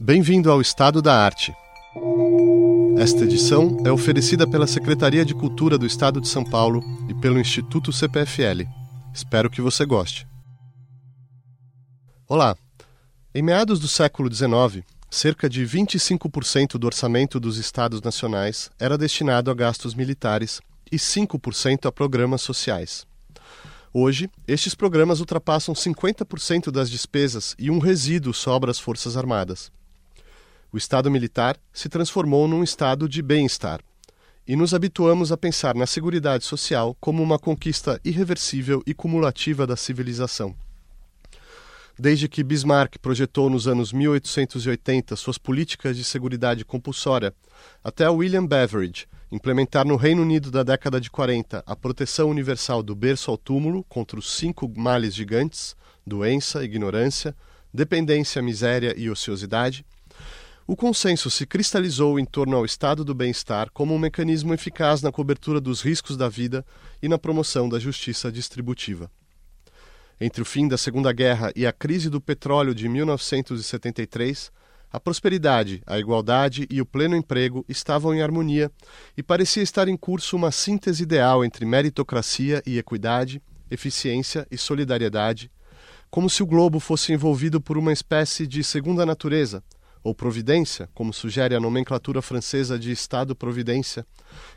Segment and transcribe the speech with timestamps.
[0.00, 1.52] Bem-vindo ao Estado da Arte.
[2.96, 7.40] Esta edição é oferecida pela Secretaria de Cultura do Estado de São Paulo e pelo
[7.40, 8.62] Instituto CPFL.
[9.12, 10.24] Espero que você goste.
[12.28, 12.56] Olá!
[13.34, 19.50] Em meados do século XIX, cerca de 25% do orçamento dos estados nacionais era destinado
[19.50, 20.60] a gastos militares
[20.92, 23.04] e 5% a programas sociais.
[23.92, 29.72] Hoje, estes programas ultrapassam 50% das despesas e um resíduo sobra às Forças Armadas.
[30.70, 33.80] O Estado militar se transformou num estado de bem-estar,
[34.46, 39.76] e nos habituamos a pensar na Seguridade Social como uma conquista irreversível e cumulativa da
[39.76, 40.54] civilização.
[41.98, 47.34] Desde que Bismarck projetou nos anos 1880 suas políticas de seguridade compulsória,
[47.82, 52.94] até William Beveridge implementar no Reino Unido da década de 40 a proteção universal do
[52.94, 55.74] berço ao túmulo contra os cinco males gigantes
[56.06, 57.36] doença, ignorância,
[57.72, 59.84] dependência, miséria e ociosidade
[60.70, 65.10] o consenso se cristalizou em torno ao estado do bem-estar como um mecanismo eficaz na
[65.10, 66.62] cobertura dos riscos da vida
[67.02, 69.10] e na promoção da justiça distributiva.
[70.20, 74.52] Entre o fim da Segunda Guerra e a crise do petróleo de 1973,
[74.92, 78.70] a prosperidade, a igualdade e o pleno emprego estavam em harmonia
[79.16, 85.50] e parecia estar em curso uma síntese ideal entre meritocracia e equidade, eficiência e solidariedade,
[86.10, 89.64] como se o globo fosse envolvido por uma espécie de segunda natureza
[90.02, 94.06] ou providência, como sugere a nomenclatura francesa de Estado-providência,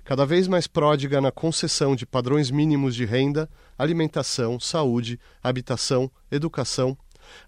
[0.03, 6.97] cada vez mais pródiga na concessão de padrões mínimos de renda, alimentação, saúde, habitação, educação,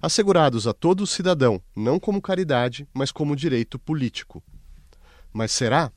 [0.02, 4.44] assegurados a todo cidadão, não como caridade, mas como direito político.
[5.32, 5.92] Mas será?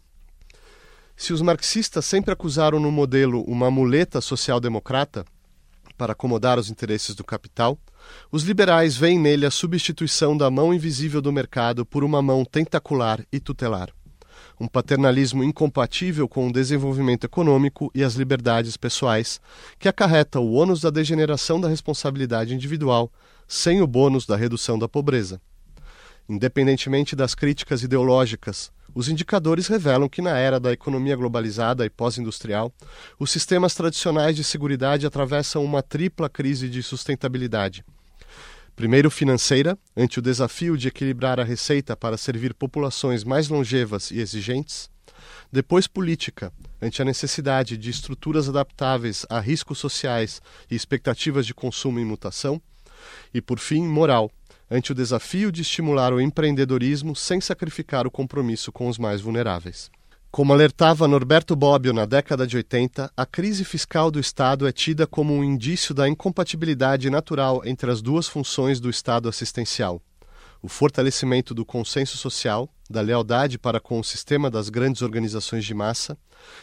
[1.16, 5.24] Se os marxistas sempre acusaram no modelo uma muleta social-democrata,
[5.96, 7.78] para acomodar os interesses do capital,
[8.30, 13.24] os liberais veem nele a substituição da mão invisível do mercado por uma mão tentacular
[13.32, 13.90] e tutelar.
[14.58, 19.40] Um paternalismo incompatível com o desenvolvimento econômico e as liberdades pessoais,
[19.78, 23.12] que acarreta o ônus da degeneração da responsabilidade individual,
[23.46, 25.40] sem o bônus da redução da pobreza.
[26.28, 32.72] Independentemente das críticas ideológicas, os indicadores revelam que, na era da economia globalizada e pós-industrial,
[33.18, 37.84] os sistemas tradicionais de seguridade atravessam uma tripla crise de sustentabilidade.
[38.76, 44.20] Primeiro, financeira, ante o desafio de equilibrar a receita para servir populações mais longevas e
[44.20, 44.90] exigentes.
[45.50, 51.98] Depois, política, ante a necessidade de estruturas adaptáveis a riscos sociais e expectativas de consumo
[51.98, 52.60] em mutação.
[53.32, 54.30] E, por fim, moral,
[54.70, 59.90] ante o desafio de estimular o empreendedorismo sem sacrificar o compromisso com os mais vulneráveis.
[60.36, 65.06] Como alertava Norberto Bobbio na década de 80, a crise fiscal do Estado é tida
[65.06, 69.98] como um indício da incompatibilidade natural entre as duas funções do Estado assistencial:
[70.60, 75.72] o fortalecimento do consenso social, da lealdade para com o sistema das grandes organizações de
[75.72, 76.18] massa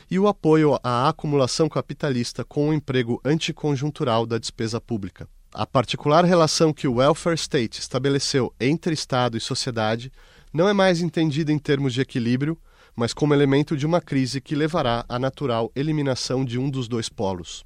[0.07, 5.27] e o apoio à acumulação capitalista com o emprego anticonjuntural da despesa pública.
[5.51, 10.11] A particular relação que o welfare state estabeleceu entre Estado e sociedade
[10.53, 12.55] não é mais entendida em termos de equilíbrio,
[12.95, 17.09] mas como elemento de uma crise que levará à natural eliminação de um dos dois
[17.09, 17.65] polos.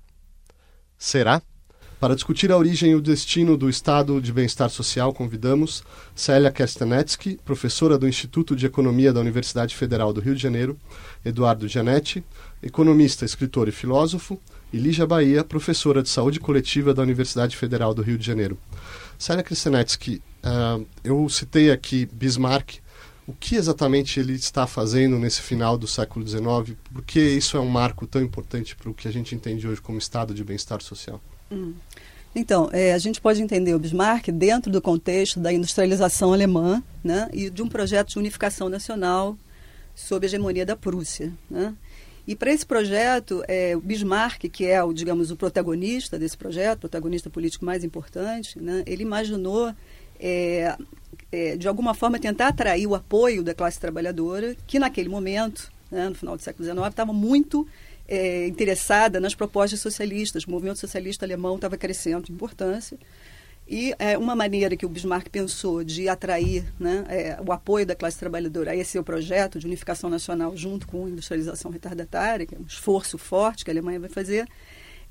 [0.97, 1.41] Será?
[1.99, 5.83] Para discutir a origem e o destino do estado de bem-estar social, convidamos
[6.15, 10.77] Célia Kestanetsky, professora do Instituto de Economia da Universidade Federal do Rio de Janeiro,
[11.25, 12.23] Eduardo Gianetti,
[12.61, 14.39] economista, escritor e filósofo,
[14.71, 18.59] e Lígia Bahia, professora de saúde coletiva da Universidade Federal do Rio de Janeiro.
[19.17, 22.75] Sália Kristenetsky, uh, eu citei aqui Bismarck.
[23.27, 26.77] O que exatamente ele está fazendo nesse final do século XIX?
[26.93, 29.81] Por que isso é um marco tão importante para o que a gente entende hoje
[29.81, 31.21] como estado de bem-estar social?
[31.51, 31.73] Hum.
[32.33, 37.27] Então, é, a gente pode entender o Bismarck dentro do contexto da industrialização alemã né,
[37.33, 39.37] e de um projeto de unificação nacional
[39.95, 41.33] sob a hegemonia da Prússia.
[41.49, 41.73] Né?
[42.27, 46.79] E para esse projeto, é, o Bismarck, que é, o, digamos, o protagonista desse projeto,
[46.79, 49.73] protagonista político mais importante, né, ele imaginou,
[50.19, 50.77] é,
[51.31, 56.09] é, de alguma forma, tentar atrair o apoio da classe trabalhadora, que naquele momento, né,
[56.09, 57.67] no final do século XIX, estava muito
[58.07, 60.45] é, interessada nas propostas socialistas.
[60.45, 62.97] O movimento socialista alemão estava crescendo de importância.
[63.69, 67.95] E é, uma maneira que o Bismarck pensou de atrair né, é, o apoio da
[67.95, 72.55] classe trabalhadora a esse seu projeto de unificação nacional junto com a industrialização retardatária, que
[72.55, 74.47] é um esforço forte que a Alemanha vai fazer,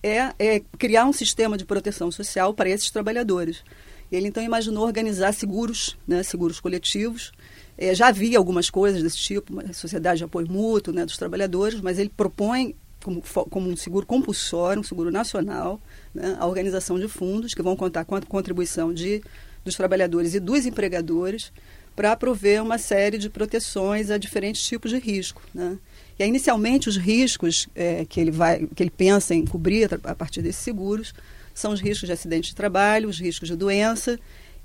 [0.03, 3.63] é, é criar um sistema de proteção social para esses trabalhadores.
[4.11, 7.33] Ele então imaginou organizar seguros, né, seguros coletivos.
[7.77, 11.99] É, já havia algumas coisas desse tipo, sociedade de apoio mútuo né, dos trabalhadores, mas
[11.99, 15.81] ele propõe como, como um seguro compulsório, um seguro nacional,
[16.15, 19.23] né, a organização de fundos que vão contar com a contribuição de,
[19.65, 21.53] dos trabalhadores e dos empregadores
[21.95, 25.43] para prover uma série de proteções a diferentes tipos de risco.
[25.55, 25.79] Né?
[26.19, 30.15] E aí, inicialmente, os riscos é, que, ele vai, que ele pensa em cobrir a
[30.15, 31.15] partir desses seguros
[31.57, 34.19] são os riscos de acidente de trabalho, os riscos de doença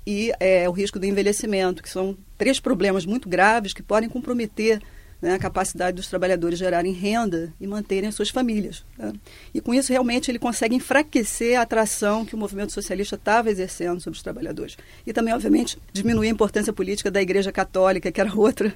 [0.06, 4.80] e é, o risco do envelhecimento, que são três problemas muito graves que podem comprometer
[5.22, 8.84] né, a capacidade dos trabalhadores gerarem renda e manterem suas famílias.
[8.98, 9.12] Né?
[9.54, 14.00] E com isso, realmente, ele consegue enfraquecer a atração que o movimento socialista estava exercendo
[14.00, 14.76] sobre os trabalhadores.
[15.06, 18.74] E também, obviamente, diminuir a importância política da Igreja Católica, que era outra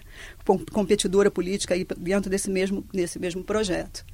[0.72, 4.06] competidora política aí dentro desse mesmo, desse mesmo projeto.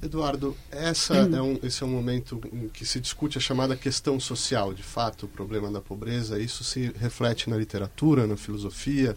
[0.00, 1.36] Eduardo, essa hum.
[1.36, 4.82] é um, esse é um momento em que se discute a chamada questão social, de
[4.82, 6.40] fato, o problema da pobreza.
[6.40, 9.16] Isso se reflete na literatura, na filosofia,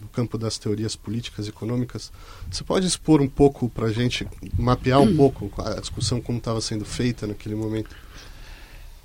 [0.00, 2.10] no campo das teorias políticas e econômicas.
[2.50, 4.26] Você pode expor um pouco para a gente,
[4.58, 7.94] mapear um pouco a discussão como estava sendo feita naquele momento?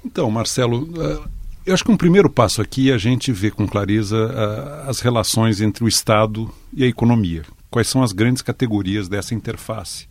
[0.04, 1.20] Então, Marcelo, eh,
[1.66, 5.02] eu acho que um primeiro passo aqui é a gente ver com clareza eh, as
[5.02, 7.44] relações entre o Estado e a economia.
[7.70, 10.08] Quais são as grandes categorias dessa interface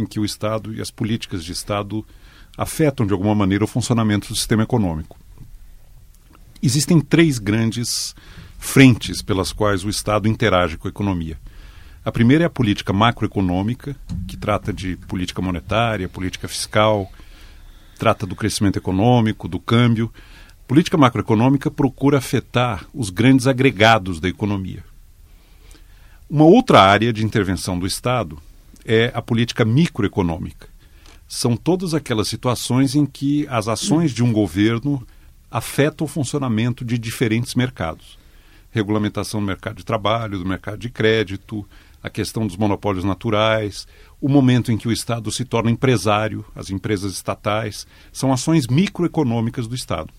[0.00, 2.06] em que o Estado e as políticas de Estado
[2.56, 5.18] afetam de alguma maneira o funcionamento do sistema econômico.
[6.62, 8.14] Existem três grandes
[8.58, 11.38] frentes pelas quais o Estado interage com a economia.
[12.04, 13.94] A primeira é a política macroeconômica,
[14.26, 17.10] que trata de política monetária, política fiscal,
[17.98, 20.12] trata do crescimento econômico, do câmbio.
[20.66, 24.84] Política macroeconômica procura afetar os grandes agregados da economia.
[26.30, 28.40] Uma outra área de intervenção do Estado
[28.88, 30.68] é a política microeconômica.
[31.28, 35.06] São todas aquelas situações em que as ações de um governo
[35.50, 38.18] afetam o funcionamento de diferentes mercados
[38.70, 41.66] regulamentação do mercado de trabalho, do mercado de crédito,
[42.02, 43.86] a questão dos monopólios naturais,
[44.20, 49.66] o momento em que o Estado se torna empresário, as empresas estatais, são ações microeconômicas
[49.66, 50.12] do Estado.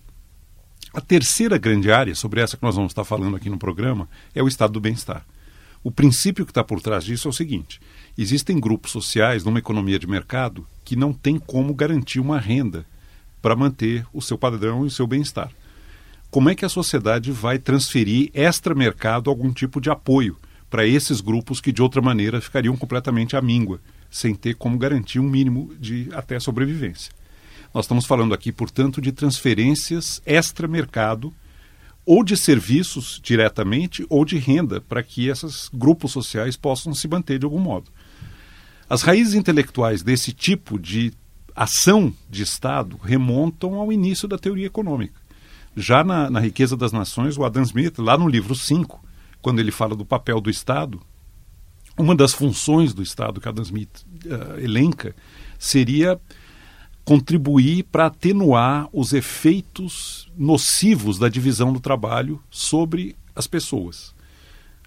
[0.94, 4.42] A terceira grande área, sobre essa que nós vamos estar falando aqui no programa, é
[4.42, 5.26] o estado do bem-estar.
[5.84, 7.80] O princípio que está por trás disso é o seguinte:
[8.22, 12.86] existem grupos sociais numa economia de mercado que não têm como garantir uma renda
[13.42, 15.52] para manter o seu padrão e o seu bem-estar
[16.32, 20.38] como é que a sociedade vai transferir extra-mercado algum tipo de apoio
[20.70, 23.82] para esses grupos que de outra maneira ficariam completamente à míngua,
[24.12, 27.12] sem ter como garantir um mínimo de até sobrevivência.
[27.74, 31.34] Nós estamos falando aqui, portanto, de transferências extra-mercado
[32.06, 37.40] ou de serviços diretamente ou de renda para que esses grupos sociais possam se manter
[37.40, 37.92] de algum modo.
[38.90, 41.14] As raízes intelectuais desse tipo de
[41.56, 45.22] ação de Estado remontam ao início da teoria econômica.
[45.78, 49.00] Já na, na Riqueza das Nações, o Adam Smith, lá no livro 5,
[49.42, 51.00] quando ele fala do papel do Estado,
[51.98, 55.16] uma das funções do Estado que Adam Smith uh, elenca
[55.60, 56.20] seria
[57.06, 64.16] contribuir para atenuar os efeitos nocivos da divisão do trabalho sobre as pessoas.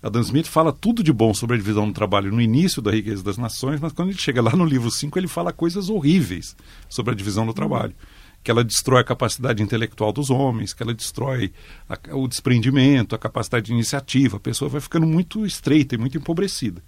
[0.03, 3.23] Adam Smith fala tudo de bom sobre a divisão do trabalho no início da Riqueza
[3.23, 6.57] das Nações, mas quando ele chega lá no livro 5, ele fala coisas horríveis
[6.89, 7.95] sobre a divisão do trabalho.
[8.43, 11.53] Que ela destrói a capacidade intelectual dos homens, que ela destrói
[11.89, 16.19] a, o desprendimento, a capacidade de iniciativa, a pessoa vai ficando muito estreita e muito
[16.19, 16.83] empobrecida.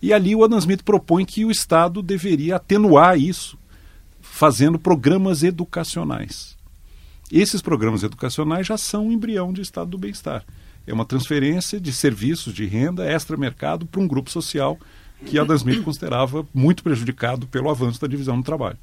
[0.00, 3.58] E ali o Adam Smith propõe que o Estado deveria atenuar isso,
[4.20, 6.56] fazendo programas educacionais.
[7.32, 10.44] Esses programas educacionais já são um embrião de Estado do bem-estar.
[10.86, 14.78] É uma transferência de serviços de renda extra-mercado para um grupo social
[15.24, 18.78] que Adam Smith considerava muito prejudicado pelo avanço da divisão do trabalho.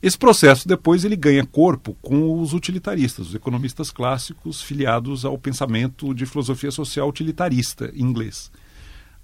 [0.00, 6.14] Esse processo depois ele ganha corpo com os utilitaristas, os economistas clássicos filiados ao pensamento
[6.14, 8.50] de filosofia social utilitarista inglês.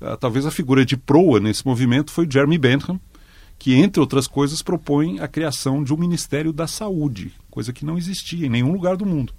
[0.00, 3.00] Uh, talvez a figura de proa nesse movimento foi Jeremy Bentham,
[3.56, 7.96] que entre outras coisas propõe a criação de um Ministério da Saúde, coisa que não
[7.96, 9.32] existia em nenhum lugar do mundo,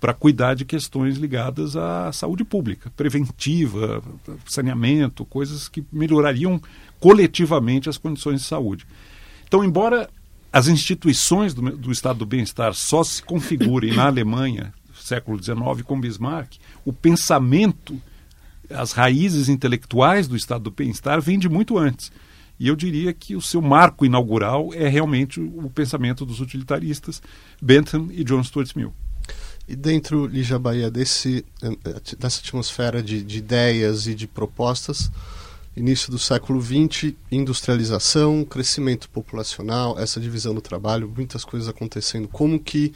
[0.00, 4.02] para cuidar de questões ligadas à saúde pública, preventiva,
[4.46, 6.60] saneamento, coisas que melhorariam
[7.00, 8.86] coletivamente as condições de saúde.
[9.46, 10.08] Então, embora
[10.52, 16.00] as instituições do, do Estado do Bem-Estar só se configurem na Alemanha, século XIX, com
[16.00, 18.00] Bismarck, o pensamento,
[18.70, 22.12] as raízes intelectuais do Estado do Bem-Estar vêm de muito antes.
[22.60, 27.22] E eu diria que o seu marco inaugural é realmente o pensamento dos utilitaristas,
[27.62, 28.92] Bentham e John Stuart Mill.
[29.68, 31.44] E dentro, Lígia Bahia, desse,
[32.18, 35.10] dessa atmosfera de, de ideias e de propostas,
[35.76, 42.26] início do século XX, industrialização, crescimento populacional, essa divisão do trabalho, muitas coisas acontecendo.
[42.26, 42.94] Como que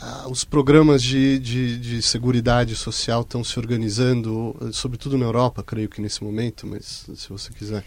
[0.00, 5.88] ah, os programas de, de, de seguridade social estão se organizando, sobretudo na Europa, creio
[5.88, 7.84] que nesse momento, mas se você quiser.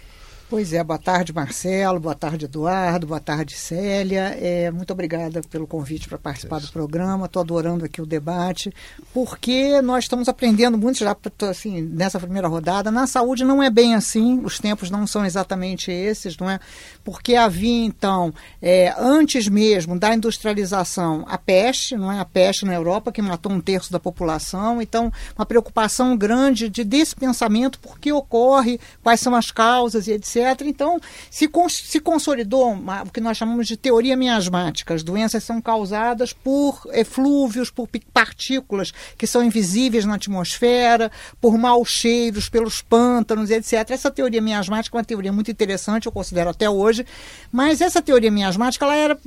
[0.55, 4.37] Pois é, boa tarde, Marcelo, boa tarde, Eduardo, boa tarde, Célia.
[4.39, 7.25] É, muito obrigada pelo convite para participar do programa.
[7.25, 8.73] Estou adorando aqui o debate,
[9.13, 11.13] porque nós estamos aprendendo muito já
[11.49, 12.89] assim, nessa primeira rodada.
[12.89, 16.57] Na saúde não é bem assim, os tempos não são exatamente esses, não é?
[17.03, 22.21] Porque havia, então, é, antes mesmo da industrialização, a peste, não é?
[22.21, 24.81] A peste na Europa, que matou um terço da população.
[24.81, 30.13] Então, uma preocupação grande de, desse pensamento, por que ocorre, quais são as causas e
[30.13, 30.44] etc.
[30.67, 30.99] Então,
[31.29, 34.93] se, cons se consolidou uma, o que nós chamamos de teoria miasmática.
[34.93, 41.89] As doenças são causadas por eflúvios, por partículas que são invisíveis na atmosfera, por maus
[41.89, 43.89] cheiros, pelos pântanos, etc.
[43.89, 47.05] Essa teoria miasmática é uma teoria muito interessante, eu considero até hoje,
[47.51, 49.19] mas essa teoria miasmática ela era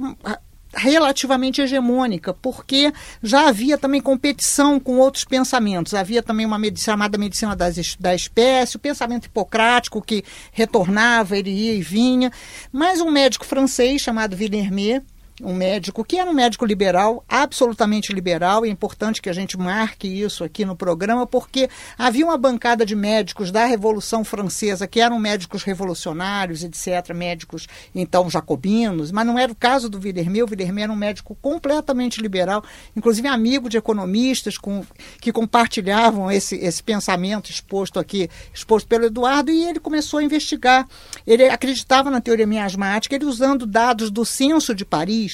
[0.75, 5.95] relativamente hegemônica, porque já havia também competição com outros pensamentos.
[5.95, 11.51] Havia também uma medicina, chamada medicina das, da espécie, o pensamento hipocrático que retornava, ele
[11.51, 12.31] ia e vinha.
[12.71, 15.03] Mas um médico francês chamado Villermé,
[15.43, 19.57] um médico que era um médico liberal, absolutamente liberal, e é importante que a gente
[19.57, 25.01] marque isso aqui no programa, porque havia uma bancada de médicos da Revolução Francesa que
[25.01, 30.43] eram médicos revolucionários, etc., médicos então jacobinos, mas não era o caso do Villermé.
[30.43, 30.49] O
[30.81, 32.63] era um médico completamente liberal,
[32.97, 34.85] inclusive amigo de economistas com,
[35.21, 40.87] que compartilhavam esse, esse pensamento exposto aqui, exposto pelo Eduardo, e ele começou a investigar.
[41.27, 45.28] Ele acreditava na teoria miasmática, ele usando dados do censo de Paris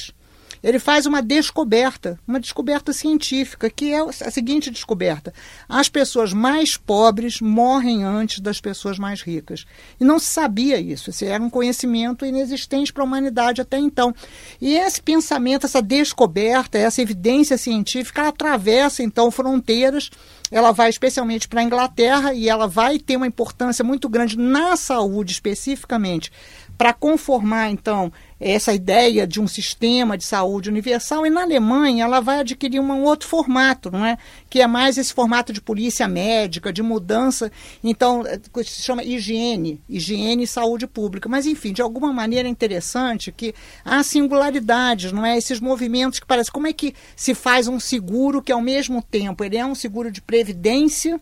[0.64, 5.35] ele faz uma descoberta, uma descoberta científica, que é a seguinte descoberta:
[5.68, 9.66] as pessoas mais pobres morrem antes das pessoas mais ricas.
[10.00, 14.14] E não se sabia isso, esse era um conhecimento inexistente para a humanidade até então.
[14.59, 20.11] E esse pensamento, essa descoberta, essa evidência científica, atravessa então fronteiras
[20.50, 24.76] ela vai especialmente para a Inglaterra e ela vai ter uma importância muito grande na
[24.76, 26.30] saúde especificamente
[26.76, 32.21] para conformar então essa ideia de um sistema de saúde universal e na Alemanha ela
[32.21, 34.19] vai adquirir um outro formato, não é?
[34.50, 37.50] Que é mais esse formato de polícia médica, de mudança,
[37.83, 41.28] então é, se chama higiene, higiene e saúde pública.
[41.28, 43.54] Mas enfim, de alguma maneira é interessante que
[43.85, 45.38] há singularidades, não é?
[45.38, 49.45] Esses movimentos que parecem como é que se faz um seguro que ao mesmo tempo
[49.45, 51.21] ele é um seguro de previdência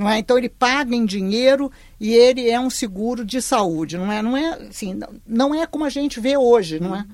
[0.00, 0.18] não é?
[0.18, 4.22] Então ele paga em dinheiro e ele é um seguro de saúde, não é?
[4.22, 7.04] Não é assim, não é como a gente vê hoje, não é?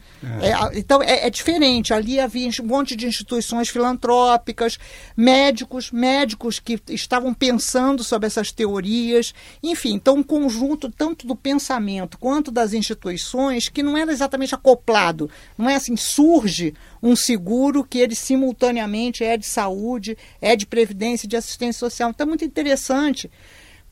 [0.40, 0.50] é.
[0.50, 1.92] é então é, é, diferente.
[1.92, 4.78] Ali havia um monte de instituições filantrópicas,
[5.16, 12.16] médicos, médicos que estavam pensando sobre essas teorias, enfim, então um conjunto tanto do pensamento
[12.16, 15.28] quanto das instituições que não era exatamente acoplado,
[15.58, 21.28] não é assim surge um seguro que ele simultaneamente é de saúde, é de previdência,
[21.28, 22.10] de assistência social.
[22.10, 23.28] Então é muito interessante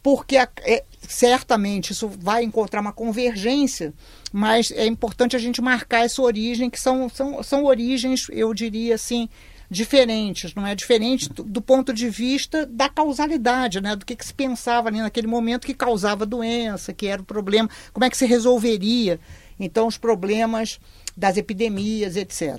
[0.04, 3.94] porque é, certamente isso vai encontrar uma convergência,
[4.30, 8.96] mas é importante a gente marcar essa origem, que são, são, são origens, eu diria
[8.96, 9.30] assim,
[9.70, 14.26] diferentes, não é diferente do, do, ponto de vista da causalidade, né, do que, que
[14.26, 18.16] se pensava ali naquele momento que causava doença, que era o problema, como é que
[18.18, 19.18] se resolveria.
[19.58, 20.78] Então, os problemas
[21.16, 22.58] das epidemias, etc.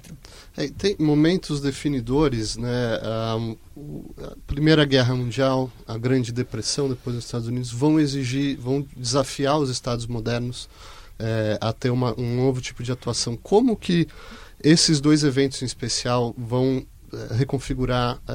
[0.56, 3.00] É, tem momentos definidores, né?
[3.04, 3.38] A,
[4.48, 9.70] Primeira Guerra Mundial, a Grande Depressão depois dos Estados Unidos vão exigir, vão desafiar os
[9.70, 10.70] Estados modernos
[11.20, 13.36] é, a ter uma, um novo tipo de atuação.
[13.36, 14.08] Como que
[14.64, 18.32] esses dois eventos em especial vão é, reconfigurar é,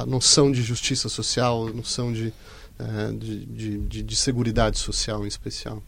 [0.00, 2.32] a noção de justiça social, a noção de,
[2.78, 5.80] é, de, de, de, de seguridade social em especial?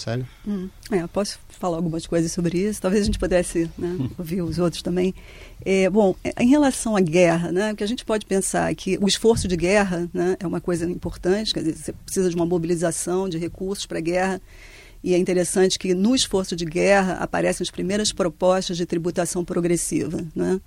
[0.00, 0.26] Sério?
[0.48, 2.80] Hum, é, posso falar algumas coisas sobre isso?
[2.80, 5.14] Talvez a gente pudesse né, ouvir os outros também.
[5.62, 8.98] É, bom, em relação à guerra, né, o que a gente pode pensar é que
[9.00, 12.46] o esforço de guerra né, é uma coisa importante, quer dizer, você precisa de uma
[12.46, 14.40] mobilização de recursos para a guerra.
[15.02, 20.22] E é interessante que no esforço de guerra aparecem as primeiras propostas de tributação progressiva,
[20.34, 20.60] né?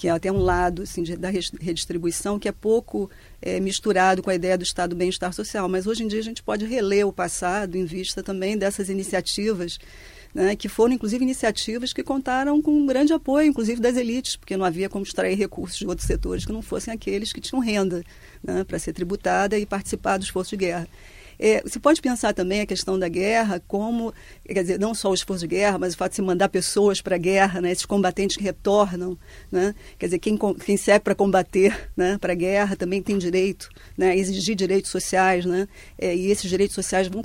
[0.00, 3.10] Que até um lado assim, de, da redistribuição que é pouco
[3.42, 5.68] é, misturado com a ideia do Estado bem-estar social.
[5.68, 9.78] Mas hoje em dia a gente pode reler o passado em vista também dessas iniciativas,
[10.34, 14.56] né, que foram inclusive iniciativas que contaram com um grande apoio, inclusive das elites, porque
[14.56, 18.02] não havia como extrair recursos de outros setores que não fossem aqueles que tinham renda
[18.42, 20.88] né, para ser tributada e participar do esforço de guerra.
[21.42, 24.12] É, você pode pensar também a questão da guerra como,
[24.44, 27.00] quer dizer, não só o esforço de guerra, mas o fato de se mandar pessoas
[27.00, 29.16] para a guerra, né, esses combatentes que retornam,
[29.50, 33.70] né, quer dizer, quem, quem serve para combater né, para a guerra também tem direito
[33.96, 35.66] né, a exigir direitos sociais, né,
[35.96, 37.22] é, e esses direitos sociais vão,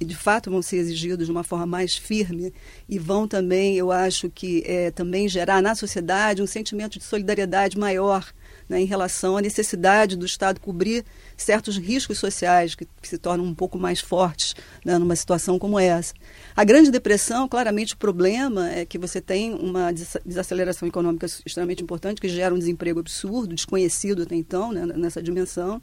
[0.00, 2.54] de fato vão ser exigidos de uma forma mais firme
[2.88, 7.78] e vão também, eu acho que, é, também gerar na sociedade um sentimento de solidariedade
[7.78, 8.32] maior
[8.68, 11.04] né, em relação à necessidade do Estado cobrir
[11.36, 16.12] certos riscos sociais que, se tornam um pouco mais fortes né, numa situação como essa.
[16.54, 19.92] A Grande Depressão, claramente, o problema é que você tem uma
[20.24, 25.80] desaceleração econômica extremamente importante, que gera um desemprego absurdo, desconhecido até então, né, nessa dimensão.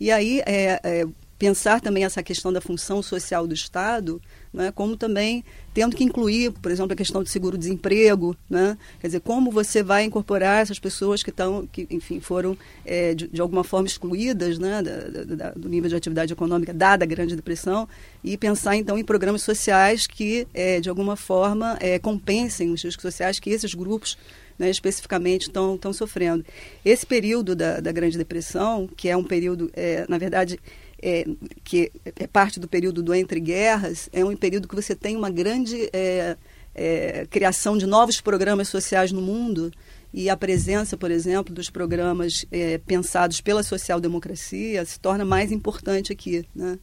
[0.00, 1.04] E aí, é, é,
[1.42, 4.22] pensar também essa questão da função social do Estado,
[4.54, 5.44] né, como também
[5.74, 10.04] tendo que incluir, por exemplo, a questão do seguro-desemprego, né, quer dizer, como você vai
[10.04, 12.56] incorporar essas pessoas que estão, que enfim, foram
[12.86, 17.02] é, de, de, alguma forma excluídas né, da, da, do nível de atividade econômica dada
[17.04, 17.88] a Grande Depressão
[18.22, 23.02] e pensar então em programas sociais que, é, de alguma forma, é, compensem os riscos
[23.02, 24.16] sociais que esses grupos
[24.56, 26.44] né, especificamente estão, sofrendo.
[26.84, 30.60] Esse período da, da Grande Depressão, que é um período, é, na verdade,
[31.02, 31.26] é,
[31.64, 35.30] que é parte do período do entre guerras, é um período que você tem uma
[35.30, 36.36] grande é,
[36.74, 39.72] é, criação de novos programas sociais no mundo
[40.14, 46.12] e a presença, por exemplo, dos programas é, pensados pela social-democracia se torna mais importante
[46.12, 46.44] aqui.
[46.54, 46.78] Né?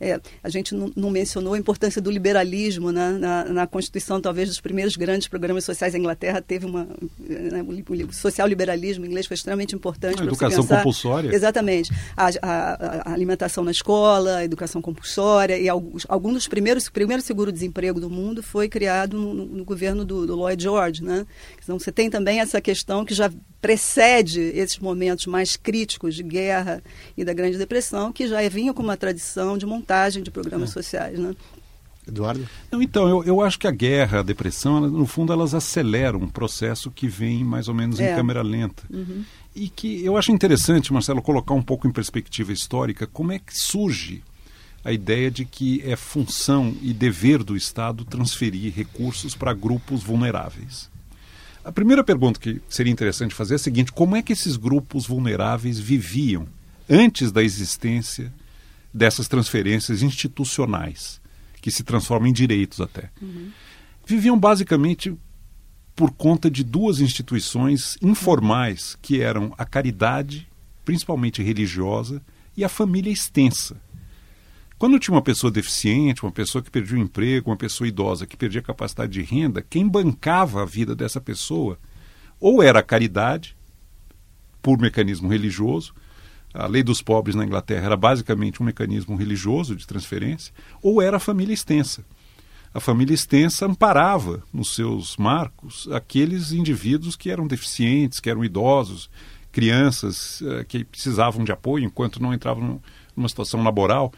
[0.00, 3.10] É, a gente não, não, mencionou a importância do liberalismo né?
[3.10, 6.88] na, na, Constituição, talvez dos primeiros grandes programas sociais da Inglaterra teve uma
[7.18, 10.22] né, o social liberalismo em inglês foi extremamente importante.
[10.22, 11.34] A educação compulsória.
[11.34, 16.88] Exatamente, a, a, a, alimentação na escola, a educação compulsória e alguns, alguns dos primeiros
[16.88, 21.04] primeiro seguro desemprego do mundo foi criado no, no, no governo do, do, Lloyd George,
[21.04, 21.26] né?
[21.62, 23.30] Então você tem também essa questão que já
[23.60, 26.82] precede esses momentos mais críticos de guerra
[27.18, 29.89] e da Grande Depressão, que já vinha com uma tradição de montagem
[30.22, 30.72] de programas é.
[30.72, 31.18] sociais.
[31.18, 31.34] Né?
[32.06, 32.46] Eduardo?
[32.70, 36.28] Não, então, eu, eu acho que a guerra, a depressão, no fundo, elas aceleram um
[36.28, 38.12] processo que vem mais ou menos é.
[38.12, 38.82] em câmera lenta.
[38.90, 39.24] Uhum.
[39.54, 43.54] E que eu acho interessante, Marcelo, colocar um pouco em perspectiva histórica como é que
[43.54, 44.22] surge
[44.84, 50.88] a ideia de que é função e dever do Estado transferir recursos para grupos vulneráveis.
[51.62, 55.06] A primeira pergunta que seria interessante fazer é a seguinte: como é que esses grupos
[55.06, 56.46] vulneráveis viviam
[56.88, 58.32] antes da existência
[58.92, 61.20] dessas transferências institucionais,
[61.60, 63.10] que se transformam em direitos até?
[63.20, 63.50] Uhum.
[64.06, 65.16] Viviam basicamente
[65.94, 70.48] por conta de duas instituições informais, que eram a caridade,
[70.84, 72.22] principalmente religiosa,
[72.56, 73.80] e a família extensa
[74.80, 78.34] quando tinha uma pessoa deficiente, uma pessoa que perdia o emprego, uma pessoa idosa que
[78.34, 81.78] perdia a capacidade de renda, quem bancava a vida dessa pessoa
[82.40, 83.54] ou era a caridade,
[84.62, 85.92] por mecanismo religioso,
[86.52, 91.16] a lei dos pobres na Inglaterra era basicamente um mecanismo religioso de transferência, ou era
[91.16, 92.04] a família extensa.
[92.72, 99.10] A família extensa amparava nos seus marcos aqueles indivíduos que eram deficientes, que eram idosos,
[99.50, 102.80] crianças eh, que precisavam de apoio enquanto não entravam
[103.16, 104.12] numa situação laboral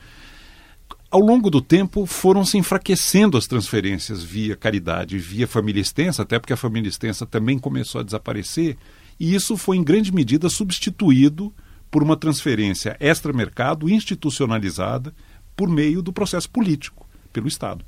[1.12, 6.38] ao longo do tempo foram se enfraquecendo as transferências via caridade, via família extensa, até
[6.38, 8.79] porque a família extensa também começou a desaparecer,
[9.21, 11.53] e isso foi em grande medida substituído
[11.92, 15.14] por uma transferência extramercado institucionalizada
[15.55, 17.85] por meio do processo político, pelo Estado.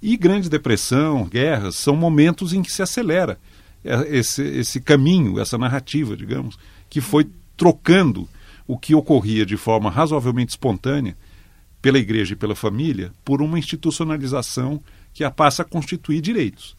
[0.00, 3.38] E grande depressão, guerras, são momentos em que se acelera
[4.08, 8.26] esse, esse caminho, essa narrativa, digamos, que foi trocando
[8.66, 11.14] o que ocorria de forma razoavelmente espontânea
[11.82, 16.74] pela igreja e pela família por uma institucionalização que a passa a constituir direitos.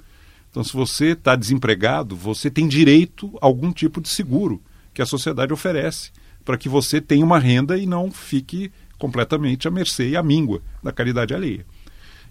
[0.50, 4.60] Então, se você está desempregado, você tem direito a algum tipo de seguro
[4.96, 6.10] que a sociedade oferece
[6.46, 10.62] para que você tenha uma renda e não fique completamente à mercê e à míngua
[10.82, 11.66] da caridade alheia.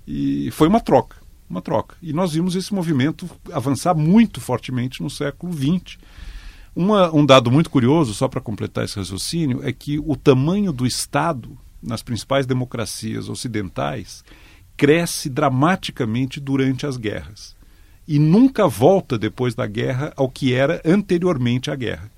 [0.07, 1.16] E foi uma troca,
[1.50, 1.96] uma troca.
[2.00, 5.98] E nós vimos esse movimento avançar muito fortemente no século XX.
[6.74, 10.87] Uma, um dado muito curioso, só para completar esse raciocínio, é que o tamanho do
[10.87, 14.24] Estado nas principais democracias ocidentais
[14.77, 17.55] cresce dramaticamente durante as guerras
[18.07, 22.11] e nunca volta depois da guerra ao que era anteriormente à guerra.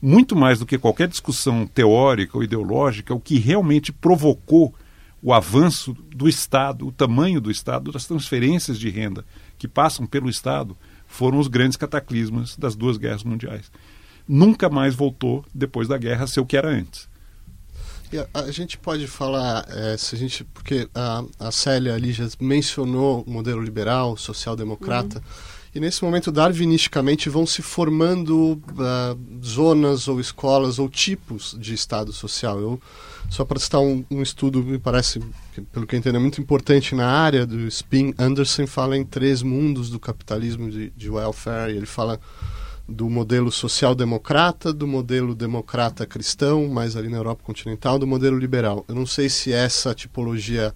[0.00, 4.74] Muito mais do que qualquer discussão teórica ou ideológica, o que realmente provocou
[5.22, 9.24] o avanço do Estado, o tamanho do Estado, das transferências de renda
[9.58, 13.70] que passam pelo Estado, foram os grandes cataclismas das duas guerras mundiais.
[14.28, 17.08] Nunca mais voltou, depois da guerra, a ser o que era antes.
[18.32, 22.28] A, a, gente pode falar, é, se a gente, porque a, a Célia ali já
[22.40, 25.24] mencionou o modelo liberal, social-democrata, uhum.
[25.76, 32.14] E nesse momento, darwinisticamente, vão se formando uh, zonas ou escolas ou tipos de Estado
[32.14, 32.58] social.
[32.58, 32.80] Eu,
[33.28, 35.20] só para citar um, um, estudo, me parece,
[35.52, 39.04] que, pelo que eu entendo, é muito importante na área do Spin, Anderson fala em
[39.04, 42.18] três mundos do capitalismo de, de welfare, ele fala
[42.88, 48.82] do modelo social-democrata, do modelo democrata-cristão, mais ali na Europa continental, do modelo liberal.
[48.88, 50.74] Eu não sei se essa tipologia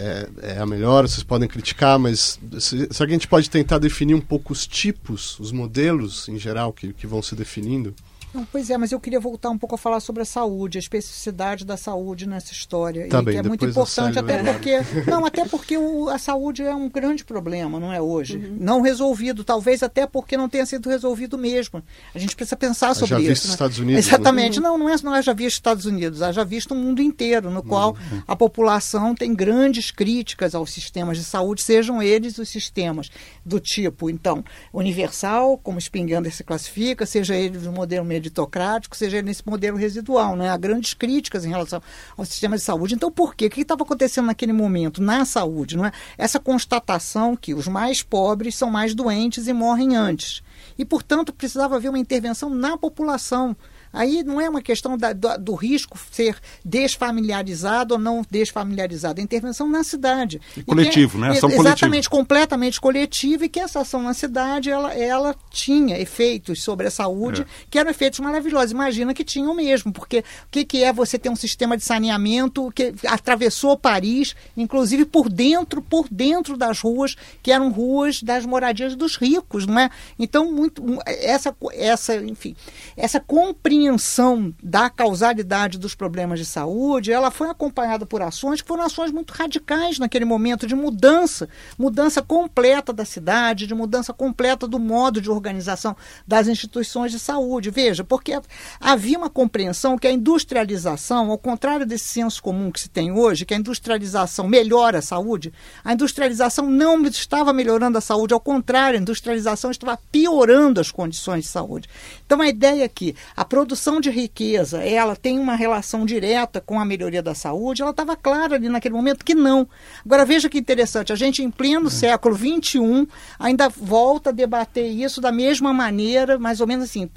[0.00, 4.14] é, é a melhor, vocês podem criticar, mas se, se, a gente pode tentar definir
[4.14, 7.94] um pouco os tipos, os modelos em geral que, que vão se definindo?
[8.32, 10.80] Não, pois é, mas eu queria voltar um pouco a falar sobre a saúde, a
[10.80, 13.08] especificidade da saúde nessa história.
[13.08, 14.78] Tá e bem, que é muito importante, até porque.
[15.10, 18.36] Não, até porque o, a saúde é um grande problema, não é hoje?
[18.36, 18.56] Uhum.
[18.60, 21.82] Não resolvido, talvez até porque não tenha sido resolvido mesmo.
[22.14, 23.26] A gente precisa pensar sobre já isso.
[23.26, 23.52] Já visto né?
[23.52, 24.06] Estados Unidos.
[24.06, 24.60] Exatamente.
[24.60, 24.68] Né?
[24.68, 27.50] Não, não é, não é já visto Estados Unidos, é já visto o mundo inteiro,
[27.50, 28.22] no qual uhum.
[28.26, 33.10] a população tem grandes críticas aos sistemas de saúde, sejam eles os sistemas
[33.44, 39.42] do tipo, então, universal, como Spengler se classifica, seja ele do modelo meritocrático, seja nesse
[39.46, 40.36] modelo residual.
[40.36, 40.50] Né?
[40.50, 41.82] Há grandes críticas em relação
[42.16, 42.94] ao sistema de saúde.
[42.94, 43.46] Então, por quê?
[43.46, 45.76] O que estava acontecendo naquele momento na saúde?
[45.76, 45.92] Não é?
[46.16, 50.42] Essa constatação que os mais pobres são mais doentes e morrem antes.
[50.78, 53.56] E, portanto, precisava haver uma intervenção na população
[53.92, 59.20] Aí não é uma questão da, do, do, risco ser desfamiliarizado ou não desfamiliarizado.
[59.20, 60.40] É intervenção na cidade.
[60.56, 61.30] E coletivo, que, né?
[61.30, 62.10] Ação exatamente, coletivo.
[62.10, 67.42] completamente coletiva e que essa ação na cidade ela, ela tinha efeitos sobre a saúde
[67.42, 67.46] é.
[67.68, 68.70] que eram efeitos maravilhosos.
[68.70, 72.70] Imagina que tinham mesmo, porque o que, que é você ter um sistema de saneamento
[72.72, 78.94] que atravessou Paris, inclusive por dentro, por dentro das ruas, que eram ruas das moradias
[78.94, 79.90] dos ricos, não é?
[80.18, 82.54] Então, muito, essa, essa, enfim,
[82.96, 88.68] essa compreensão compreensão da causalidade dos problemas de saúde, ela foi acompanhada por ações que
[88.68, 94.68] foram ações muito radicais naquele momento de mudança, mudança completa da cidade, de mudança completa
[94.68, 97.70] do modo de organização das instituições de saúde.
[97.70, 98.38] Veja, porque
[98.78, 103.46] havia uma compreensão que a industrialização, ao contrário desse senso comum que se tem hoje,
[103.46, 108.98] que a industrialização melhora a saúde, a industrialização não estava melhorando a saúde, ao contrário,
[108.98, 111.88] a industrialização estava piorando as condições de saúde.
[112.26, 116.60] Então a ideia é que a produção produção de riqueza ela tem uma relação direta
[116.60, 119.68] com a melhoria da saúde, ela estava clara ali naquele momento que não.
[120.04, 121.90] Agora veja que interessante, a gente em pleno é.
[121.90, 123.06] século XXI
[123.38, 127.08] ainda volta a debater isso da mesma maneira, mais ou menos assim.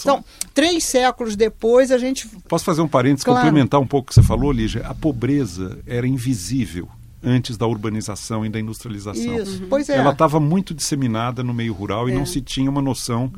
[0.00, 2.28] Então, três séculos depois a gente.
[2.48, 3.40] Posso fazer um parênteses, claro.
[3.40, 4.84] complementar um pouco o que você falou, Lígia?
[4.84, 6.88] A pobreza era invisível
[7.22, 9.38] antes da urbanização e da industrialização.
[9.38, 9.68] Isso, uhum.
[9.68, 9.96] pois é.
[9.96, 12.14] Ela estava muito disseminada no meio rural e é.
[12.16, 13.32] não se tinha uma noção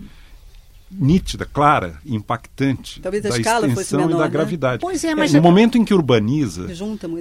[0.91, 4.31] nítida, clara, impactante Talvez da extensão menor, e da né?
[4.31, 4.81] gravidade.
[4.81, 5.41] Pois é, mas no é...
[5.41, 6.67] momento em que urbaniza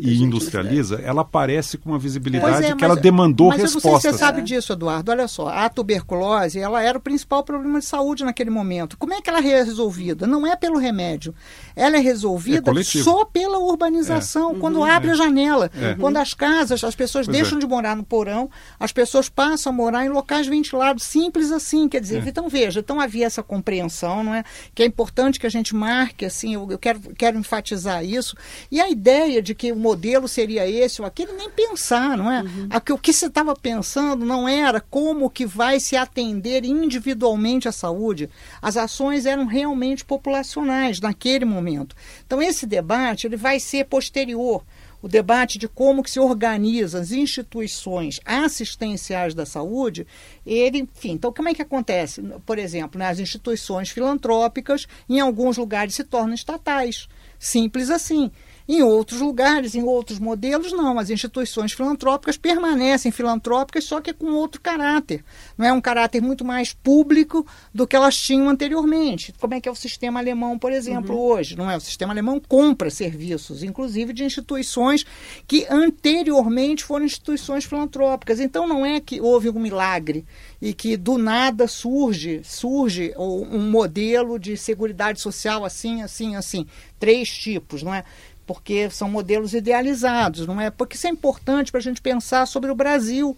[0.02, 0.14] e né?
[0.14, 3.86] industrializa, ela aparece com uma visibilidade é, que ela demandou mas respostas.
[3.86, 5.12] Eu não sei se você sabe disso, Eduardo.
[5.12, 8.98] Olha só, a tuberculose ela era o principal problema de saúde naquele momento.
[8.98, 10.28] Como é que ela é resolvida?
[10.28, 11.34] Não é pelo remédio.
[11.76, 14.60] Ela é resolvida é só pela urbanização, é.
[14.60, 15.72] quando uhum, abre a janela.
[15.80, 15.96] É.
[15.96, 17.62] Quando as casas, as pessoas pois deixam é.
[17.62, 18.50] de morar no porão,
[18.80, 21.88] as pessoas passam a morar em locais ventilados, simples assim.
[21.88, 24.44] Quer dizer, então veja, então havia essa compreensão, não é?
[24.74, 28.36] Que é importante que a gente marque, assim, eu, eu quero, quero enfatizar isso.
[28.72, 32.42] E a ideia de que o modelo seria esse ou aquele, nem pensar, não é?
[32.42, 32.70] Uhum.
[32.92, 38.30] o que se estava pensando não era como que vai se atender individualmente à saúde.
[38.62, 41.96] As ações eram realmente populacionais naquele momento.
[42.26, 44.64] Então esse debate ele vai ser posterior
[45.04, 50.08] o debate de como que se organizam as instituições assistenciais da saúde,
[50.46, 52.22] ele, enfim, então como é que acontece?
[52.46, 57.10] Por exemplo, nas né, instituições filantrópicas, em alguns lugares se tornam estatais.
[57.38, 58.32] Simples assim.
[58.68, 60.98] Em outros lugares, em outros modelos, não.
[60.98, 65.24] As instituições filantrópicas permanecem filantrópicas, só que com outro caráter.
[65.58, 69.34] Não é um caráter muito mais público do que elas tinham anteriormente.
[69.40, 71.22] Como é que é o sistema alemão, por exemplo, uhum.
[71.22, 71.58] hoje?
[71.58, 71.76] Não é?
[71.76, 75.06] O sistema alemão compra serviços, inclusive de instituições
[75.48, 78.40] que anteriormente foram instituições filantrópicas.
[78.40, 80.26] Então não é que houve um milagre
[80.62, 86.66] e que do nada surge surge um modelo de seguridade social assim, assim, assim.
[87.00, 88.06] Três tipos, não é?
[88.46, 90.70] Porque são modelos idealizados, não é?
[90.70, 93.36] Porque isso é importante para a gente pensar sobre o Brasil,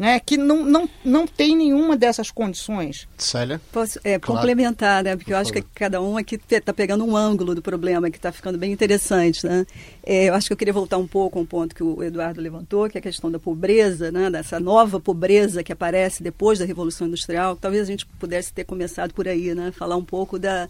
[0.00, 0.18] né?
[0.18, 3.06] Que não, não, não tem nenhuma dessas condições.
[3.18, 3.60] Célia?
[3.70, 4.40] Posso é, claro.
[4.40, 5.14] complementar, né?
[5.14, 8.32] Porque eu acho que cada um aqui está pegando um ângulo do problema que está
[8.32, 9.66] ficando bem interessante, né?
[10.02, 12.40] É, eu acho que eu queria voltar um pouco a um ponto que o Eduardo
[12.40, 14.30] levantou, que é a questão da pobreza, né?
[14.30, 17.54] Dessa nova pobreza que aparece depois da Revolução Industrial.
[17.54, 19.70] Talvez a gente pudesse ter começado por aí, né?
[19.70, 20.66] Falar um pouco da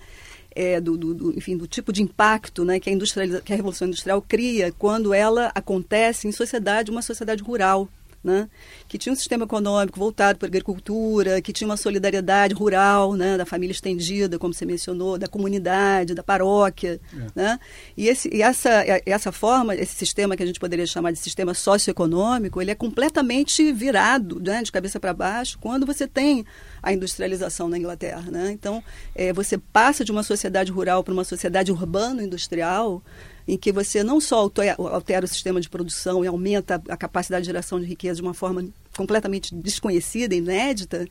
[0.54, 2.92] é, do, do, do, enfim, do tipo de impacto né, que, a
[3.40, 7.88] que a Revolução Industrial cria quando ela acontece em sociedade, uma sociedade rural,
[8.22, 8.48] né?
[8.86, 13.36] que tinha um sistema econômico voltado para a agricultura, que tinha uma solidariedade rural, né?
[13.36, 17.00] da família estendida, como você mencionou, da comunidade, da paróquia.
[17.12, 17.26] É.
[17.34, 17.58] Né?
[17.96, 21.54] E, esse, e essa, essa forma, esse sistema que a gente poderia chamar de sistema
[21.54, 24.62] socioeconômico, ele é completamente virado né?
[24.62, 26.44] de cabeça para baixo quando você tem
[26.82, 28.30] a industrialização na Inglaterra.
[28.30, 28.50] Né?
[28.52, 28.82] Então,
[29.14, 33.02] é, você passa de uma sociedade rural para uma sociedade urbano-industrial
[33.50, 37.46] em que você não só altera o sistema de produção e aumenta a capacidade de
[37.46, 38.64] geração de riqueza de uma forma
[38.96, 41.04] completamente desconhecida, inédita,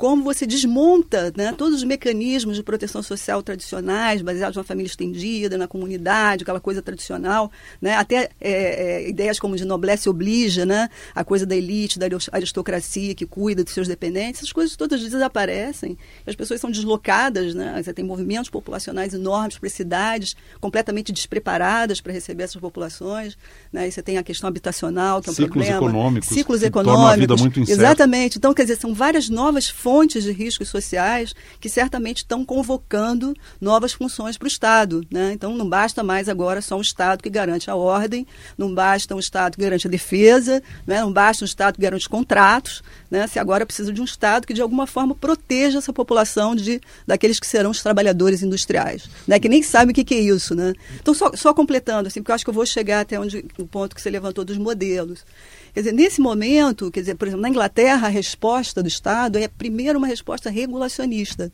[0.00, 5.58] como você desmonta né, todos os mecanismos de proteção social tradicionais, baseados na família estendida,
[5.58, 10.88] na comunidade, aquela coisa tradicional, né, até é, é, ideias como de noblesse oblija, né,
[11.14, 15.98] a coisa da elite, da aristocracia que cuida dos seus dependentes, essas coisas todas desaparecem,
[16.26, 22.10] as pessoas são deslocadas, né, você tem movimentos populacionais enormes para cidades completamente despreparadas para
[22.10, 23.36] receber essas populações,
[23.70, 25.76] né, e você tem a questão habitacional, que é um Ciclos problema.
[25.76, 27.38] Econômicos, Ciclos econômicos.
[27.42, 27.82] Muito incerta.
[27.82, 28.38] Exatamente.
[28.38, 33.34] Então, quer dizer, são várias novas fontes fontes de riscos sociais que certamente estão convocando
[33.60, 35.04] novas funções para o Estado.
[35.10, 35.32] Né?
[35.32, 38.24] Então, não basta mais agora só um Estado que garante a ordem,
[38.56, 41.00] não basta um Estado que garante a defesa, né?
[41.00, 43.26] não basta um Estado que garante contratos, né?
[43.26, 47.40] se agora precisa de um Estado que, de alguma forma, proteja essa população de, daqueles
[47.40, 49.40] que serão os trabalhadores industriais, né?
[49.40, 50.54] que nem sabe o que, que é isso.
[50.54, 50.72] Né?
[51.00, 53.66] Então, só, só completando, assim, porque eu acho que eu vou chegar até onde, o
[53.66, 55.24] ponto que você levantou dos modelos.
[55.72, 59.48] Quer dizer, nesse momento, quer dizer, por exemplo, na Inglaterra, a resposta do Estado é
[59.48, 61.52] primeiro uma resposta regulacionista.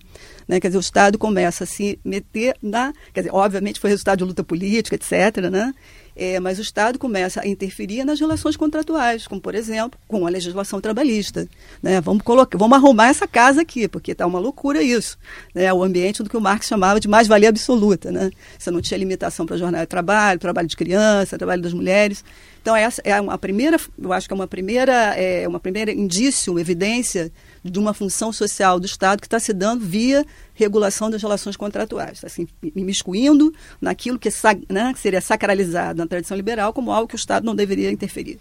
[0.49, 0.61] Né?
[0.61, 2.93] Quer dizer, o Estado começa a se meter na.
[3.13, 5.51] Quer dizer, obviamente foi resultado de luta política, etc.
[5.51, 5.75] Né?
[6.19, 10.31] É, mas o Estado começa a interferir nas relações contratuais, como, por exemplo, com a
[10.31, 11.47] legislação trabalhista.
[11.83, 12.01] Né?
[12.01, 15.19] Vamos, colocar, vamos arrumar essa casa aqui, porque está uma loucura isso.
[15.55, 15.71] Né?
[15.71, 18.11] O ambiente do que o Marx chamava de mais-valia absoluta.
[18.11, 18.31] Né?
[18.59, 22.25] Você não tinha limitação para jornada de trabalho, trabalho de criança, trabalho das mulheres.
[22.63, 26.55] Então, essa é uma primeira, eu acho que é uma primeira, é uma primeira indício,
[26.55, 27.31] uma evidência
[27.71, 30.25] de uma função social do Estado que está se dando via
[30.55, 34.33] regulação das relações contratuais, assim, imiscuindo naquilo que, é,
[34.69, 38.39] né, que seria sacralizado na tradição liberal como algo que o Estado não deveria interferir.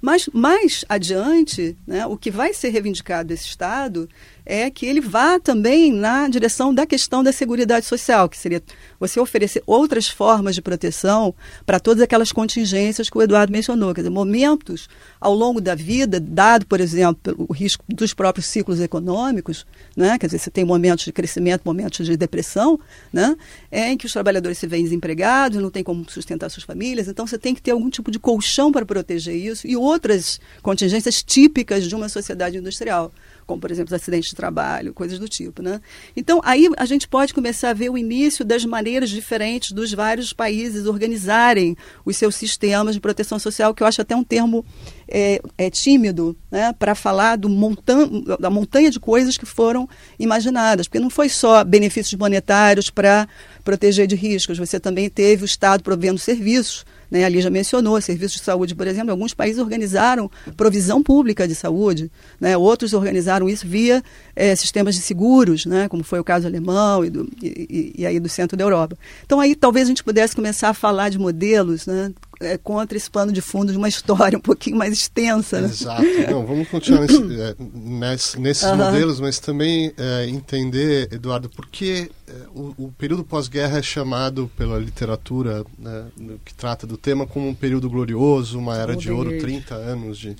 [0.00, 4.08] Mas mais adiante, né, o que vai ser reivindicado desse Estado
[4.48, 8.62] é que ele vá também na direção da questão da segurança social, que seria
[8.98, 11.34] você oferecer outras formas de proteção
[11.66, 14.88] para todas aquelas contingências que o Eduardo mencionou, quer dizer, momentos
[15.20, 20.26] ao longo da vida, dado, por exemplo, o risco dos próprios ciclos econômicos, né, quer
[20.26, 22.80] dizer, você tem momentos de crescimento, momentos de depressão,
[23.12, 23.36] né,
[23.70, 27.26] é em que os trabalhadores se veem desempregados, não tem como sustentar suas famílias, então
[27.26, 31.86] você tem que ter algum tipo de colchão para proteger isso e outras contingências típicas
[31.86, 33.12] de uma sociedade industrial
[33.48, 35.80] como por exemplo os acidentes de trabalho, coisas do tipo, né?
[36.14, 40.34] Então aí a gente pode começar a ver o início das maneiras diferentes dos vários
[40.34, 44.64] países organizarem os seus sistemas de proteção social, que eu acho até um termo
[45.08, 50.86] é, é tímido, né, para falar do montan da montanha de coisas que foram imaginadas,
[50.86, 53.26] porque não foi só benefícios monetários para
[53.64, 57.24] proteger de riscos, você também teve o Estado provendo serviços né?
[57.24, 62.10] Ali já mencionou, serviços de saúde, por exemplo, alguns países organizaram provisão pública de saúde,
[62.40, 62.56] né?
[62.56, 64.02] outros organizaram isso via
[64.34, 65.88] é, sistemas de seguros, né?
[65.88, 68.96] como foi o caso alemão e, do, e, e, aí do centro da Europa.
[69.24, 72.12] Então aí talvez a gente pudesse começar a falar de modelos né?
[72.40, 75.60] É, contra esse pano de fundo de uma história um pouquinho mais extensa.
[75.60, 75.68] Né?
[75.68, 76.02] Exato.
[76.30, 78.76] Não, vamos continuar nesse, é, nesse, nesses uhum.
[78.76, 84.50] modelos, mas também é, entender, Eduardo, por que é, o, o, período pós-guerra é chamado
[84.56, 86.06] pela literatura né,
[86.44, 90.36] que trata do tema como um período glorioso, uma era de ouro, 30 anos de,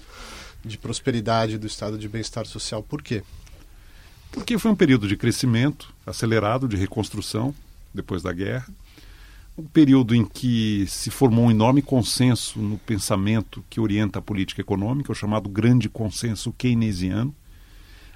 [0.64, 2.82] de prosperidade do estado de bem-estar social.
[2.82, 3.22] Por quê?
[4.30, 7.54] Porque foi um período de crescimento acelerado, de reconstrução
[7.94, 8.66] depois da guerra
[9.58, 14.60] um período em que se formou um enorme consenso no pensamento que orienta a política
[14.60, 17.34] econômica, o chamado grande consenso keynesiano.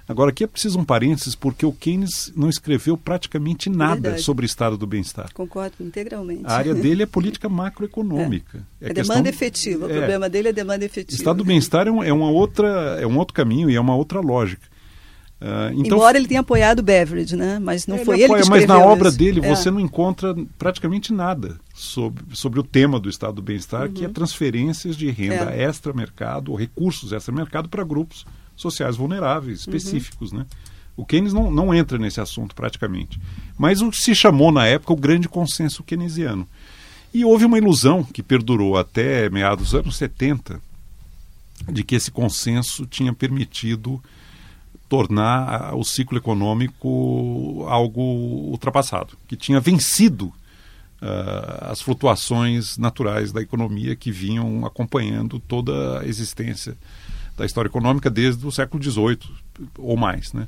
[0.07, 4.21] Agora, aqui é preciso um parênteses, porque o Keynes não escreveu praticamente nada Verdade.
[4.21, 5.31] sobre o estado do bem-estar.
[5.33, 6.43] Concordo integralmente.
[6.45, 8.65] A área dele é política macroeconômica.
[8.81, 9.85] É, é, demanda efetiva.
[9.85, 11.17] O é, problema dele é demanda efetiva.
[11.17, 13.95] Estado do bem-estar é, um, é, uma outra, é um outro caminho e é uma
[13.95, 14.72] outra lógica.
[15.43, 17.59] Uh, então, Embora ele tenha apoiado Beveridge, né?
[17.59, 19.17] mas não ele foi ele apoia, que escreveu Mas na obra isso.
[19.17, 19.49] dele é.
[19.53, 23.93] você não encontra praticamente nada sobre, sobre o tema do estado do bem-estar, uhum.
[23.93, 24.13] que é uhum.
[24.13, 25.63] transferências de renda é.
[25.63, 28.25] extra-mercado, ou recursos extra-mercado para grupos
[28.55, 29.75] sociais vulneráveis, uhum.
[29.75, 30.31] específicos.
[30.31, 30.39] Uhum.
[30.39, 30.45] Né?
[30.95, 33.19] O Keynes não, não entra nesse assunto praticamente.
[33.57, 36.47] Mas o que se chamou na época o grande consenso keynesiano.
[37.13, 40.61] E houve uma ilusão que perdurou até meados dos anos 70
[41.69, 44.01] de que esse consenso tinha permitido
[44.87, 50.25] tornar o ciclo econômico algo ultrapassado, que tinha vencido
[51.01, 56.77] uh, as flutuações naturais da economia que vinham acompanhando toda a existência
[57.35, 59.19] da história econômica desde o século XVIII
[59.77, 60.31] ou mais.
[60.33, 60.47] Né?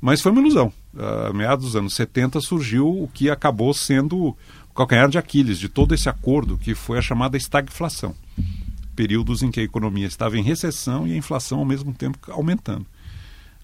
[0.00, 0.72] Mas foi uma ilusão.
[0.92, 4.28] Uh, meados dos anos 70 surgiu o que acabou sendo
[4.70, 8.14] o calcanhar de Aquiles de todo esse acordo, que foi a chamada estagflação.
[8.94, 12.86] Períodos em que a economia estava em recessão e a inflação ao mesmo tempo aumentando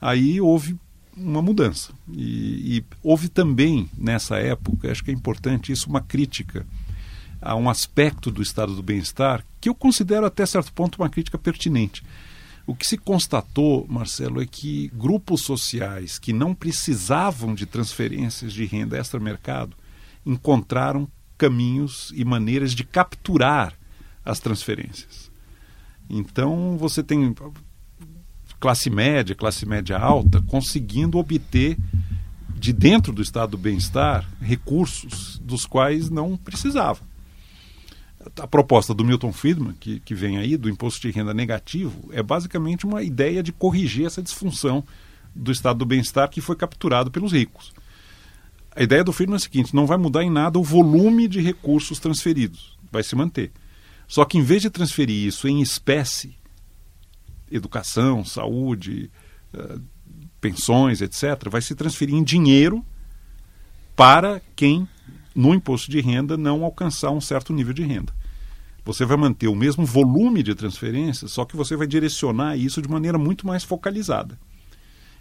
[0.05, 0.77] aí houve
[1.17, 1.95] uma mudança.
[2.13, 6.67] E, e, houve também, nessa época, acho que é importante isso, uma crítica
[7.41, 11.39] a um aspecto do estado do bem-estar que eu considero até certo ponto uma crítica
[11.39, 12.03] pertinente.
[12.67, 18.67] O que se constatou, Marcelo, é que grupos sociais que não precisavam de transferências de
[18.67, 19.75] renda extra-mercado
[20.25, 23.75] encontraram caminhos e maneiras de capturar
[24.25, 25.31] as transferências.
[26.09, 27.35] Então, você tem
[28.61, 31.77] classe média, classe média alta, conseguindo obter
[32.55, 37.01] de dentro do estado do bem-estar recursos dos quais não precisava.
[38.41, 42.23] A proposta do Milton Friedman, que, que vem aí, do imposto de renda negativo, é
[42.23, 44.83] basicamente uma ideia de corrigir essa disfunção
[45.35, 47.73] do estado do bem-estar que foi capturado pelos ricos.
[48.75, 51.41] A ideia do Friedman é a seguinte: não vai mudar em nada o volume de
[51.41, 53.53] recursos transferidos, vai se manter.
[54.09, 56.35] Só que em vez de transferir isso em espécie,
[57.51, 59.11] educação, saúde,
[59.55, 59.81] uh,
[60.41, 62.85] pensões, etc., vai se transferir em dinheiro
[63.97, 64.89] para quem,
[65.35, 68.13] no imposto de renda, não alcançar um certo nível de renda.
[68.85, 72.89] Você vai manter o mesmo volume de transferências, só que você vai direcionar isso de
[72.89, 74.39] maneira muito mais focalizada.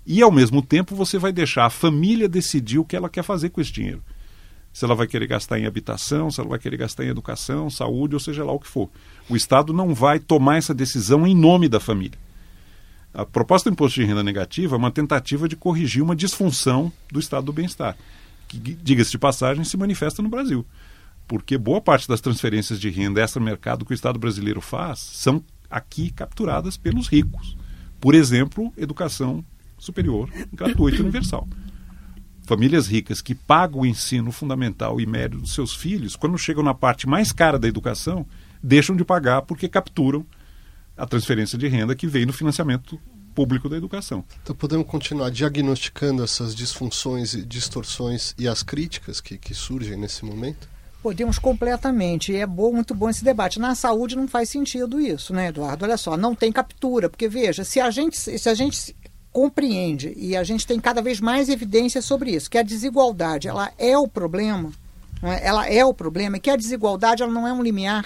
[0.06, 3.50] E, ao mesmo tempo, você vai deixar a família decidir o que ela quer fazer
[3.50, 4.04] com esse dinheiro.
[4.74, 8.16] Se ela vai querer gastar em habitação, se ela vai querer gastar em educação, saúde,
[8.16, 8.90] ou seja lá o que for.
[9.30, 12.18] O Estado não vai tomar essa decisão em nome da família.
[13.14, 17.20] A proposta do imposto de renda negativa é uma tentativa de corrigir uma disfunção do
[17.20, 17.96] estado do bem-estar,
[18.48, 20.66] que, diga-se de passagem, se manifesta no Brasil.
[21.28, 26.12] Porque boa parte das transferências de renda extra-mercado que o Estado brasileiro faz são aqui
[26.12, 27.56] capturadas pelos ricos.
[28.02, 29.46] Por exemplo, educação
[29.78, 31.48] superior gratuita universal.
[32.46, 36.74] Famílias ricas que pagam o ensino fundamental e médio dos seus filhos, quando chegam na
[36.74, 38.26] parte mais cara da educação,
[38.62, 40.26] deixam de pagar porque capturam
[40.98, 43.00] a transferência de renda que vem no financiamento
[43.34, 44.24] público da educação.
[44.44, 50.24] Então podemos continuar diagnosticando essas disfunções e distorções e as críticas que, que surgem nesse
[50.24, 50.70] momento?
[51.02, 52.32] Podemos completamente.
[52.32, 53.60] E é bom, muito bom esse debate.
[53.60, 55.84] Na saúde não faz sentido isso, né, Eduardo?
[55.84, 58.96] Olha só, não tem captura, porque veja, se a gente, se a gente
[59.34, 63.72] compreende e a gente tem cada vez mais evidência sobre isso, que a desigualdade ela
[63.80, 64.72] é o problema,
[65.24, 65.46] é?
[65.46, 68.06] ela é o problema, e que a desigualdade ela não é um limiar,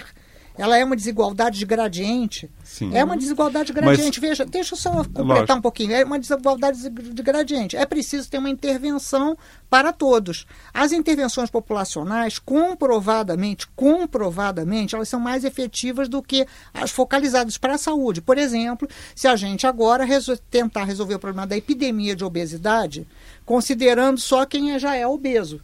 [0.58, 2.50] ela é uma desigualdade de gradiente.
[2.64, 2.90] Sim.
[2.94, 4.20] É uma desigualdade gradiente.
[4.20, 5.52] Mas, Veja, deixa eu só completar lógico.
[5.52, 5.92] um pouquinho.
[5.92, 7.76] É uma desigualdade de gradiente.
[7.76, 9.38] É preciso ter uma intervenção
[9.70, 10.46] para todos.
[10.74, 16.44] As intervenções populacionais, comprovadamente, comprovadamente, elas são mais efetivas do que
[16.74, 18.20] as focalizadas para a saúde.
[18.20, 23.06] Por exemplo, se a gente agora resol tentar resolver o problema da epidemia de obesidade,
[23.46, 25.62] considerando só quem já é obeso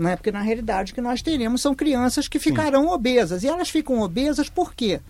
[0.00, 0.16] né?
[0.16, 2.94] porque na realidade o que nós teremos são crianças que ficarão Sim.
[2.94, 3.42] obesas.
[3.42, 5.00] E elas ficam obesas por quê?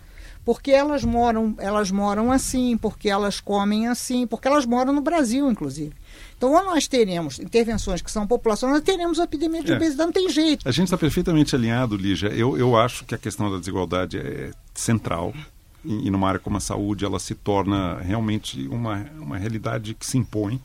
[0.45, 5.51] Porque elas moram, elas moram assim, porque elas comem assim, porque elas moram no Brasil,
[5.51, 5.93] inclusive.
[6.37, 9.77] Então, ou nós teremos intervenções que são populacionais, nós teremos a epidemia de é.
[9.77, 10.67] obesidade, não tem jeito.
[10.67, 12.29] A gente está perfeitamente alinhado, Lígia.
[12.29, 15.35] Eu, eu acho que a questão da desigualdade é central.
[15.85, 20.07] E, e numa área como a saúde, ela se torna realmente uma, uma realidade que
[20.07, 20.61] se impõe.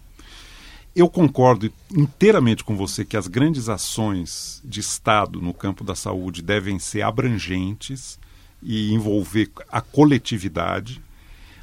[0.96, 6.42] Eu concordo inteiramente com você que as grandes ações de Estado no campo da saúde
[6.42, 8.18] devem ser abrangentes
[8.64, 11.02] e envolver a coletividade.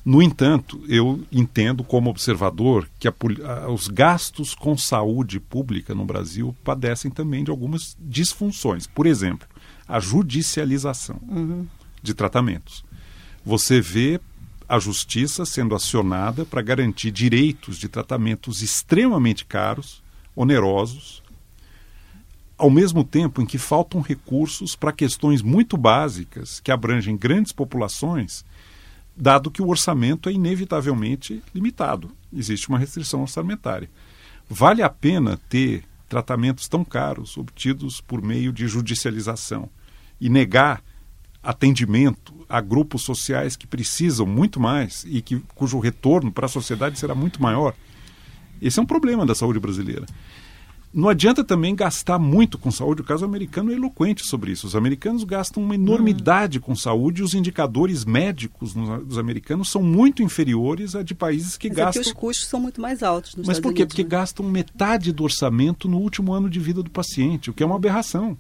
[0.04, 3.14] No entanto, eu entendo como observador que a,
[3.70, 8.86] os gastos com saúde pública no Brasil padecem também de algumas disfunções.
[8.86, 9.48] Por exemplo,
[9.88, 11.66] a judicialização uhum.
[12.02, 12.84] de tratamentos.
[13.44, 14.20] Você vê
[14.72, 20.02] a justiça sendo acionada para garantir direitos de tratamentos extremamente caros,
[20.34, 21.22] onerosos,
[22.56, 28.46] ao mesmo tempo em que faltam recursos para questões muito básicas que abrangem grandes populações,
[29.14, 32.10] dado que o orçamento é inevitavelmente limitado.
[32.32, 33.90] Existe uma restrição orçamentária.
[34.48, 39.68] Vale a pena ter tratamentos tão caros obtidos por meio de judicialização
[40.18, 40.82] e negar
[41.42, 46.98] atendimento a grupos sociais que precisam muito mais e que, cujo retorno para a sociedade
[46.98, 47.74] será muito maior.
[48.60, 50.06] Esse é um problema da saúde brasileira.
[50.94, 53.00] Não adianta também gastar muito com saúde.
[53.00, 54.66] O caso americano é eloquente sobre isso.
[54.66, 60.22] Os americanos gastam uma enormidade com saúde e os indicadores médicos dos americanos são muito
[60.22, 62.02] inferiores a de países que Mas gastam.
[62.02, 63.34] É que os custos são muito mais altos.
[63.34, 63.80] Nos Mas por quê?
[63.80, 64.08] Unidos, Porque né?
[64.10, 67.76] gastam metade do orçamento no último ano de vida do paciente, o que é uma
[67.76, 68.36] aberração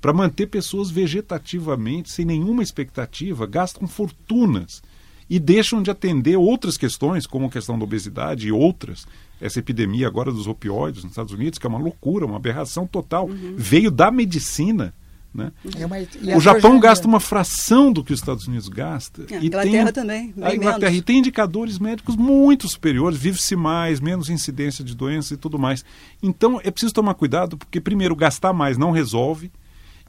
[0.00, 4.82] para manter pessoas vegetativamente, sem nenhuma expectativa, gastam fortunas
[5.28, 9.06] e deixam de atender outras questões, como a questão da obesidade e outras.
[9.40, 13.28] Essa epidemia agora dos opioides nos Estados Unidos, que é uma loucura, uma aberração total,
[13.28, 13.54] uhum.
[13.56, 14.92] veio da medicina.
[15.32, 15.52] Né?
[15.78, 15.96] É uma,
[16.36, 19.24] o Japão gasta uma fração do que os Estados Unidos gasta.
[19.30, 20.34] É, a Inglaterra tem, também.
[20.42, 25.36] A Inglaterra e tem indicadores médicos muito superiores, vive-se mais, menos incidência de doenças e
[25.36, 25.84] tudo mais.
[26.20, 29.52] Então é preciso tomar cuidado, porque primeiro gastar mais não resolve,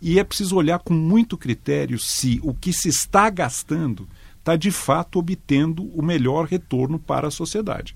[0.01, 4.07] e é preciso olhar com muito critério se o que se está gastando
[4.39, 7.95] está de fato obtendo o melhor retorno para a sociedade.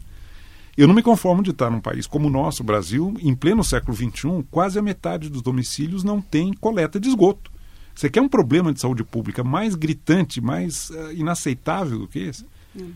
[0.78, 3.95] Eu não me conformo de estar num país como o nosso, Brasil, em pleno século
[3.95, 7.49] XXI, quase a metade dos domicílios não tem coleta de esgoto.
[7.95, 12.45] Você quer um problema de saúde pública mais gritante, mais uh, inaceitável do que esse?
[12.78, 12.91] Hum.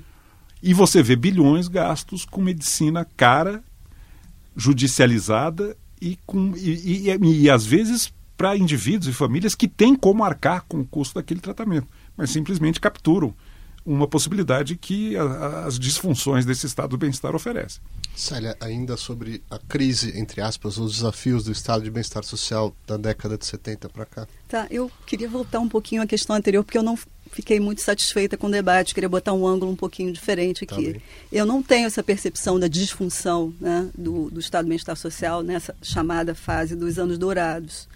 [0.62, 3.64] E você vê bilhões gastos com medicina cara,
[4.58, 9.94] judicializada e, com, e, e, e, e às vezes para indivíduos e famílias que têm
[9.94, 13.36] como arcar com o custo daquele tratamento, mas simplesmente capturam
[13.86, 17.82] uma possibilidade que a, as disfunções desse estado do bem-estar oferecem.
[18.16, 22.96] Célia, ainda sobre a crise, entre aspas, os desafios do estado de bem-estar social da
[22.96, 24.28] década de 70 para cá.
[24.48, 26.98] Tá, eu queria voltar um pouquinho à questão anterior, porque eu não
[27.30, 30.94] fiquei muito satisfeita com o debate, queria botar um ângulo um pouquinho diferente tá aqui.
[30.94, 35.44] Tá eu não tenho essa percepção da disfunção né, do, do estado de bem-estar social
[35.44, 37.90] nessa chamada fase dos anos dourados.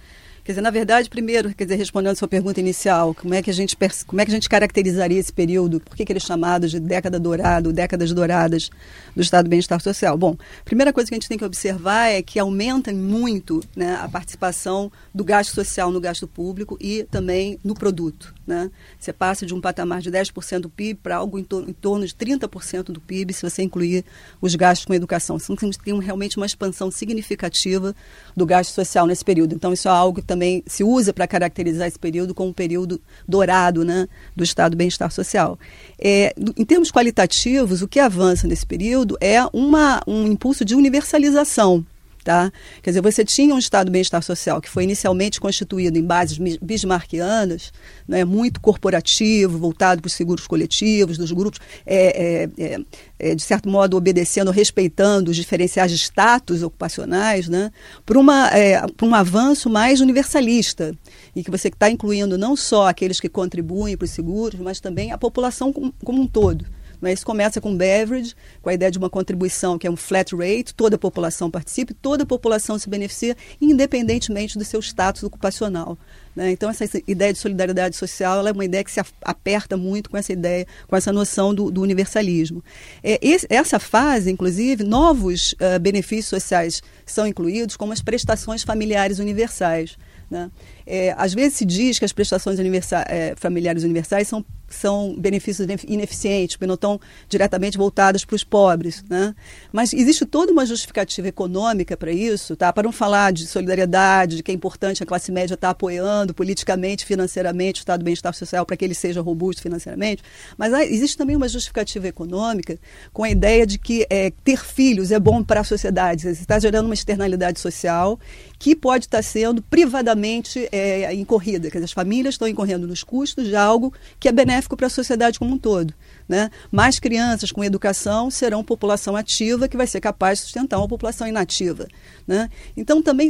[0.43, 3.49] Quer dizer, na verdade, primeiro, quer dizer, respondendo a sua pergunta inicial, como é que
[3.49, 5.79] a gente, como é que a gente caracterizaria esse período?
[5.79, 8.69] Por que, que ele é chamado de década dourada, décadas douradas
[9.15, 10.17] do Estado do Bem-Estar Social?
[10.17, 10.35] Bom,
[10.65, 14.91] primeira coisa que a gente tem que observar é que aumenta muito né, a participação
[15.15, 18.33] do gasto social no gasto público e também no produto.
[18.45, 18.69] Né?
[18.99, 22.05] Você passa de um patamar de 10% do PIB para algo em, tor em torno
[22.05, 24.03] de 30% do PIB, se você incluir
[24.41, 25.37] os gastos com educação.
[25.37, 27.95] Então, tem realmente uma expansão significativa
[28.35, 29.55] do gasto social nesse período.
[29.55, 32.99] Então, isso é algo que também se usa para caracterizar esse período como um período
[33.27, 35.59] dourado né, do Estado do bem-estar social.
[35.99, 41.85] É, em termos qualitativos, o que avança nesse período é uma, um impulso de universalização
[42.23, 42.53] Tá?
[42.81, 46.37] Quer dizer, você tinha um Estado de bem-estar social que foi inicialmente constituído em bases
[46.61, 47.73] bismarckianas,
[48.07, 52.79] né, muito corporativo, voltado para os seguros coletivos, dos grupos, é, é, é,
[53.19, 57.71] é, de certo modo obedecendo, respeitando os diferenciais de status ocupacionais, né,
[58.05, 58.19] para,
[58.57, 60.95] é, um avanço mais universalista,
[61.35, 65.11] e que você está incluindo não só aqueles que contribuem para os seguros, mas também
[65.11, 66.65] a população como, como um todo.
[67.03, 70.73] Mas começa com beverage, com a ideia de uma contribuição que é um flat rate,
[70.73, 75.97] toda a população participa e toda a população se beneficia, independentemente do seu status ocupacional.
[76.33, 76.51] Né?
[76.51, 80.31] Então, essa ideia de solidariedade social é uma ideia que se aperta muito com essa
[80.31, 82.63] ideia, com essa noção do, do universalismo.
[83.03, 89.19] É, esse, essa fase, inclusive, novos uh, benefícios sociais são incluídos, como as prestações familiares
[89.19, 89.97] universais.
[90.31, 90.49] Né?
[90.85, 95.67] É, às vezes se diz que as prestações universa é, familiares universais são são benefícios
[95.87, 99.03] ineficientes, porque não estão diretamente voltados para os pobres.
[99.09, 99.33] Né?
[99.71, 102.73] Mas existe toda uma justificativa econômica para isso, tá?
[102.73, 106.33] para não falar de solidariedade, de que é importante a classe média estar tá apoiando
[106.33, 110.23] politicamente, financeiramente o estado do bem-estar social para que ele seja robusto financeiramente,
[110.57, 112.77] mas há, existe também uma justificativa econômica
[113.11, 116.59] com a ideia de que é, ter filhos é bom para a sociedade, você está
[116.59, 118.19] gerando uma externalidade social
[118.57, 123.03] que pode estar tá sendo privadamente é, incorrida, quer dizer, as famílias estão incorrendo nos
[123.03, 125.93] custos de algo que é benéfico para a sociedade como um todo.
[126.27, 126.49] Né?
[126.71, 131.27] Mais crianças com educação serão população ativa que vai ser capaz de sustentar uma população
[131.27, 131.87] inativa.
[132.25, 132.49] Né?
[132.75, 133.29] Então, também,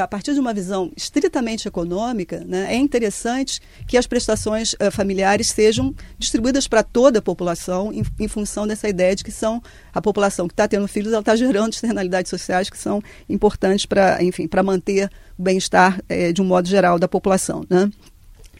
[0.00, 5.48] a partir de uma visão estritamente econômica, né, é interessante que as prestações uh, familiares
[5.48, 9.62] sejam distribuídas para toda a população em, em, função dessa ideia de que são
[9.92, 14.62] a população que está tendo filhos, ela está gerando externalidades sociais que são importantes para
[14.62, 17.64] manter o bem-estar eh, de um modo geral da população.
[17.68, 17.90] Né?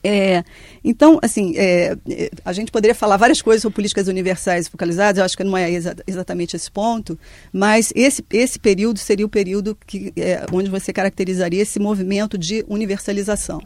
[0.04, 0.42] É,
[0.82, 5.24] então, assim, é, é, a gente poderia falar várias coisas sobre políticas universais focalizadas, eu
[5.24, 7.18] acho que não é exa exatamente esse ponto,
[7.52, 12.64] mas esse, esse período seria o período que, é, onde você caracterizaria esse movimento de
[12.68, 13.60] universalização.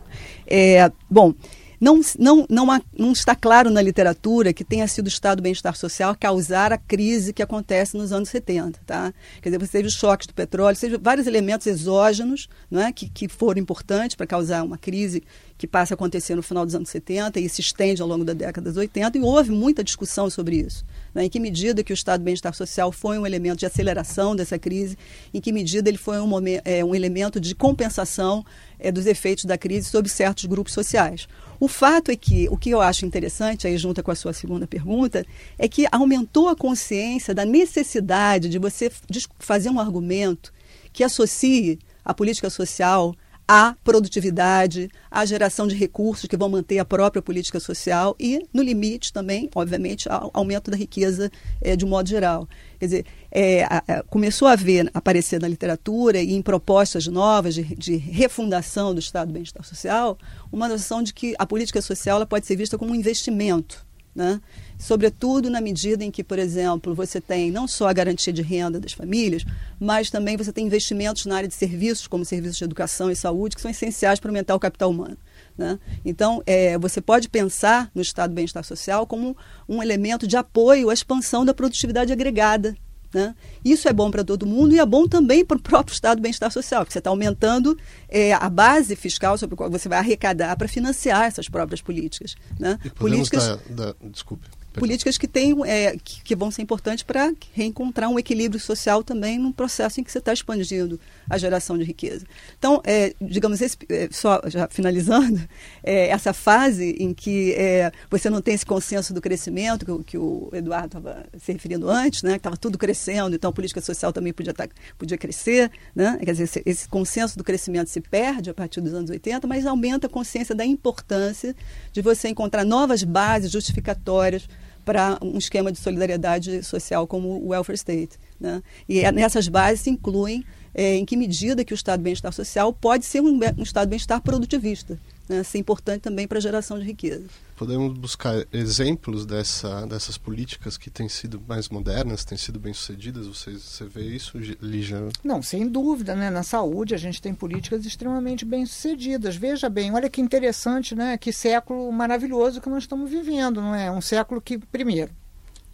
[0.47, 1.33] É, bom,
[1.81, 5.43] não, não, não, há, não, está claro na literatura que tenha sido o estado do
[5.43, 8.81] bem-estar social causar a crise que acontece nos anos 70.
[8.87, 9.13] Tá?
[9.43, 12.93] Quer dizer, teve os choques do petróleo, teve vários elementos exógenos não é?
[12.93, 15.23] que, que foram importantes para causar uma crise
[15.59, 18.33] que passa a acontecer no final dos anos 70 e se estende ao longo da
[18.33, 20.85] década de 80, e houve muita discussão sobre isso.
[21.15, 21.25] Né?
[21.25, 24.59] Em que medida que o estado do bem-estar social foi um elemento de aceleração dessa
[24.59, 24.99] crise,
[25.33, 28.45] em que medida ele foi um, momento, é, um elemento de compensação
[28.79, 31.27] é, dos efeitos da crise sobre certos grupos sociais.
[31.59, 34.67] O fato é que, o que eu acho interessante, aí junta com a sua segunda
[34.67, 35.25] pergunta,
[35.59, 38.91] é que aumentou a consciência da necessidade de você
[39.39, 40.53] fazer um argumento
[40.93, 43.15] que associe a política social
[43.49, 48.63] à produtividade, à geração de recursos que vão manter a própria política social e, no
[48.63, 51.31] limite, também, obviamente, ao aumento da riqueza
[51.61, 52.49] é, de um modo geral.
[52.79, 57.55] Quer dizer, é, a, a, começou a haver, aparecer na literatura e em propostas novas
[57.55, 60.19] de, de refundação do Estado do Bem-Estar Social,
[60.51, 63.86] uma noção de que a política social ela pode ser vista como um investimento
[64.17, 64.41] né?
[64.79, 68.81] Sobretudo na medida em que, por exemplo, você tem não só a garantia de renda
[68.81, 69.45] das famílias,
[69.79, 73.55] mas também você tem investimentos na área de serviços, como serviços de educação e saúde,
[73.55, 75.19] que são essenciais para aumentar o capital humano.
[75.57, 75.79] Né?
[76.05, 79.37] Então, é, você pode pensar no Estado do bem-estar social como
[79.69, 82.75] um elemento de apoio à expansão da produtividade agregada.
[83.17, 83.35] Né?
[83.65, 86.23] Isso é bom para todo mundo e é bom também para o próprio Estado do
[86.23, 87.75] bem-estar social, porque você está aumentando
[88.11, 92.35] é, a base fiscal sobre a qual você vai arrecadar para financiar essas próprias políticas.
[92.61, 92.79] Né?
[92.95, 93.59] políticas...
[93.71, 94.47] Dar, desculpe
[94.77, 99.39] políticas que, tem, é, que, que, vão ser importantes para reencontrar um equilíbrio social também
[99.39, 102.25] num processo em que você está expandindo a geração de riqueza.
[102.59, 105.41] Então, é, digamos, esse, é, só já finalizando,
[105.83, 110.19] é, essa fase em que é, você não tem esse consenso do crescimento, que, que
[110.19, 114.13] o Eduardo estava se referindo antes, né, que estava tudo crescendo, então a política social
[114.13, 114.69] também podia, tá,
[114.99, 118.95] podia crescer, né, quer dizer, esse, esse consenso do crescimento se perde a partir dos
[118.95, 121.55] anos 80, mas aumenta a consciência da importância
[121.93, 124.49] de você encontrar novas bases justificatórias
[124.87, 128.17] para um esquema de solidariedade social como o welfare state.
[128.41, 128.63] Né?
[128.89, 132.33] E é, nessas bases se incluem é, em que medida que o Estado de bem-estar
[132.33, 134.97] social pode ser um, um Estado de bem-estar produtivista
[135.29, 137.25] né, ser importante também para a geração de riqueza.
[137.57, 143.27] Podemos buscar exemplos dessa, dessas políticas que têm sido mais modernas, têm sido bem-sucedidas?
[143.27, 145.09] Você, você vê isso, Lígia?
[145.25, 146.15] Não, sem dúvida.
[146.15, 146.29] Né?
[146.29, 149.37] Na saúde, a gente tem políticas extremamente bem-sucedidas.
[149.37, 151.17] Veja bem, olha que interessante, né?
[151.17, 153.63] que século maravilhoso que nós estamos vivendo.
[153.63, 153.91] não é?
[153.91, 155.11] Um século que, primeiro,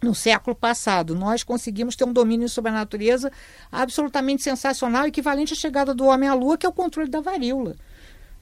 [0.01, 3.29] no século passado, nós conseguimos ter um domínio sobre a natureza
[3.69, 7.75] absolutamente sensacional, equivalente à chegada do homem à Lua, que é o controle da varíola.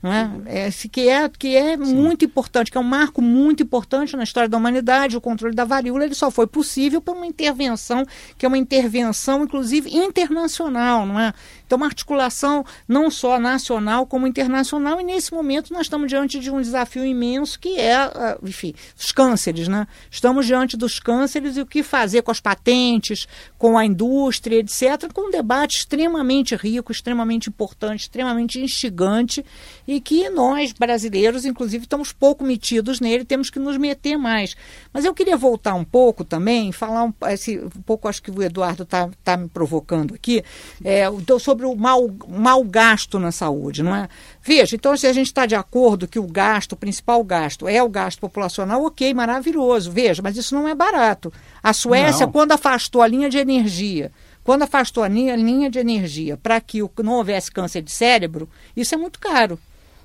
[0.02, 0.32] Não é?
[0.46, 4.50] é que é, que é muito importante, que é um marco muito importante na história
[4.50, 5.16] da humanidade.
[5.16, 8.04] O controle da varíola ele só foi possível por uma intervenção,
[8.38, 11.06] que é uma intervenção, inclusive, internacional.
[11.06, 11.34] Não é?
[11.66, 16.50] Então, uma articulação não só nacional como internacional, e nesse momento nós estamos diante de
[16.50, 19.68] um desafio imenso que é, ah, enfim, os cânceres.
[19.68, 19.88] Né?
[20.10, 23.28] Estamos diante dos cânceres e o que fazer com as patentes,
[23.58, 29.46] com a indústria, etc., com um debate extremamente rico, extremamente importante, extremamente instigante,
[29.88, 34.56] e que nós, brasileiros, inclusive, estamos pouco metidos nele, temos que nos meter mais.
[34.94, 38.42] Mas eu queria voltar um pouco também, falar um, esse, um pouco, acho que o
[38.42, 40.44] Eduardo está tá me provocando aqui,
[40.84, 41.06] é,
[41.40, 44.08] sobre o mal, mal gasto na saúde, não é?
[44.42, 47.82] Veja, então se a gente está de acordo que o gasto, o principal gasto, é
[47.82, 49.92] o gasto populacional, ok, maravilhoso.
[49.92, 51.32] Veja, mas isso não é barato.
[51.62, 52.34] A Suécia, não.
[52.34, 54.12] quando afastou a linha de energia,
[54.44, 58.96] quando afastou a linha, linha de energia para que não houvesse câncer de cérebro, isso
[58.96, 59.60] é muito caro.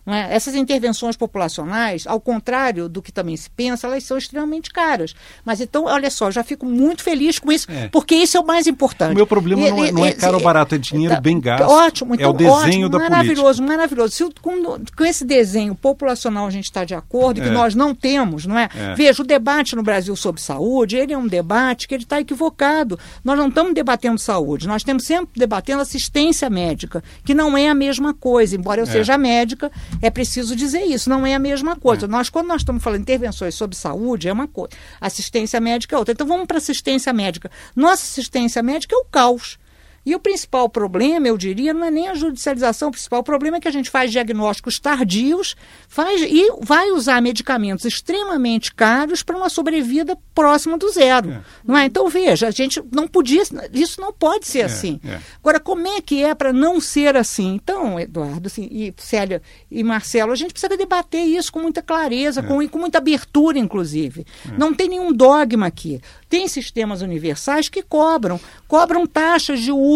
[0.07, 0.35] É?
[0.35, 5.15] Essas intervenções populacionais, ao contrário do que também se pensa, elas são extremamente caras.
[5.45, 7.89] Mas então, olha só, já fico muito feliz com isso, é.
[7.89, 9.13] porque isso é o mais importante.
[9.13, 11.41] O meu problema e, não, é, não, é, caro ou barato, é dinheiro tá, bem
[11.41, 11.69] gasto.
[11.69, 13.67] Ótimo, então, é o desenho ótimo, da maravilhoso, política.
[13.67, 14.15] maravilhoso.
[14.15, 17.51] Se, com, com esse desenho populacional a gente está de acordo, que é.
[17.51, 18.69] nós não temos, não é?
[18.77, 18.95] é?
[18.95, 22.97] Veja, o debate no Brasil sobre saúde, ele é um debate que ele está equivocado.
[23.25, 27.75] Nós não estamos debatendo saúde, nós estamos sempre debatendo assistência médica, que não é a
[27.75, 28.91] mesma coisa, embora eu é.
[28.91, 29.71] seja médica
[30.01, 32.07] é preciso dizer isso, não é a mesma coisa.
[32.07, 32.09] É.
[32.09, 34.71] Nós, quando nós estamos falando de intervenções sobre saúde, é uma coisa.
[35.01, 36.13] Assistência médica é outra.
[36.13, 37.51] Então vamos para assistência médica.
[37.75, 39.59] Nossa assistência médica é o caos.
[40.07, 43.61] E o principal problema, eu diria, não é nem a judicialização, o principal problema é
[43.61, 45.57] que a gente faz diagnósticos tardios
[45.89, 51.33] faz, e vai usar medicamentos extremamente caros para uma sobrevida próxima do zero.
[51.33, 51.41] É.
[51.65, 51.87] Não é?
[51.87, 53.43] Então, veja, a gente não podia,
[53.73, 55.01] isso não pode ser é, assim.
[55.05, 55.19] É.
[55.41, 57.55] Agora, como é que é para não ser assim?
[57.55, 62.45] Então, Eduardo assim, e Célia e Marcelo, a gente precisa debater isso com muita clareza,
[62.45, 62.69] com, é.
[62.69, 64.25] com muita abertura, inclusive.
[64.49, 64.57] É.
[64.57, 66.01] Não tem nenhum dogma aqui.
[66.29, 68.39] Tem sistemas universais que cobram,
[68.69, 69.96] cobram taxas de uso,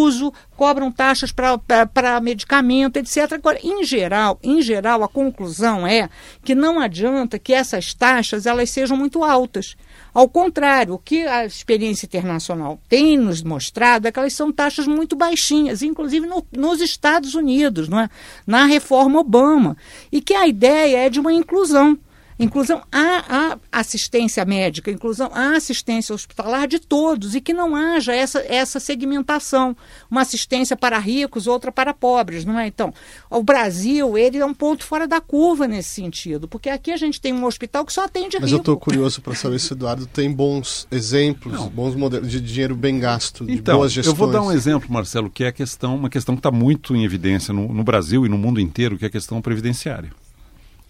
[0.57, 3.33] cobram taxas para medicamento, etc.
[3.33, 6.09] Agora, em geral, em geral, a conclusão é
[6.45, 9.77] que não adianta que essas taxas elas sejam muito altas.
[10.13, 14.87] Ao contrário, o que a experiência internacional tem nos mostrado é que elas são taxas
[14.87, 18.11] muito baixinhas, inclusive no, nos Estados Unidos, não é?
[18.47, 19.77] na reforma Obama,
[20.11, 21.99] e que a ideia é de uma inclusão
[22.45, 28.41] inclusão à, assistência médica, inclusão à assistência hospitalar de todos e que não haja essa,
[28.49, 29.77] essa segmentação,
[30.11, 32.67] uma assistência para ricos, outra para pobres, não é?
[32.67, 32.93] Então,
[33.29, 37.21] o Brasil, ele é um ponto fora da curva nesse sentido, porque aqui a gente
[37.21, 38.43] tem um hospital que só atende Mas rico.
[38.43, 41.69] Mas eu estou curioso para saber se o Eduardo tem bons exemplos, não.
[41.69, 44.13] bons modelos de dinheiro bem gasto, de então, boas gestões.
[44.13, 46.97] Eu vou dar um exemplo, Marcelo, que é a questão, uma questão que está muito
[46.97, 50.11] em evidência no, no Brasil e no mundo inteiro, que é a questão previdenciária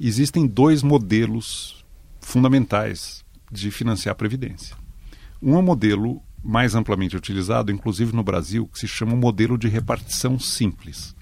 [0.09, 1.85] existem dois modelos
[2.21, 4.77] fundamentais de financiar a Previdência.
[5.43, 9.69] Um é um modelo mais amplamente utilizado, inclusive no Brasil, que se chama modelo de
[9.69, 11.15] repartição simples.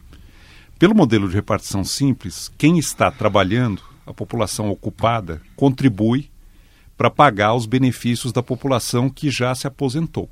[0.78, 6.30] Pelo modelo de repartição simples, quem está trabalhando, a população ocupada, contribui
[6.96, 10.28] para pagar os benefícios da população que já se aposentou.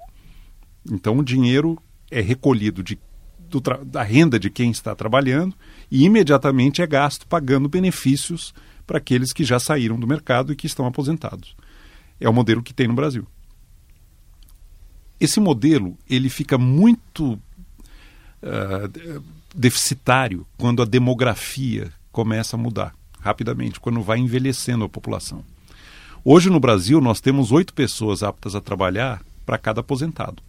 [0.88, 1.78] Então, o dinheiro
[2.10, 2.98] é recolhido de
[3.48, 5.54] do, da renda de quem está trabalhando
[5.90, 8.54] e imediatamente é gasto pagando benefícios
[8.86, 11.56] para aqueles que já saíram do mercado e que estão aposentados.
[12.20, 13.26] É o modelo que tem no Brasil.
[15.18, 19.22] Esse modelo ele fica muito uh,
[19.54, 25.42] deficitário quando a demografia começa a mudar rapidamente, quando vai envelhecendo a população.
[26.24, 30.42] Hoje no Brasil nós temos oito pessoas aptas a trabalhar para cada aposentado.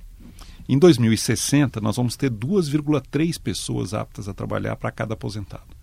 [0.70, 5.76] Em 2060 nós vamos ter 2,3 pessoas aptas a trabalhar para cada aposentado.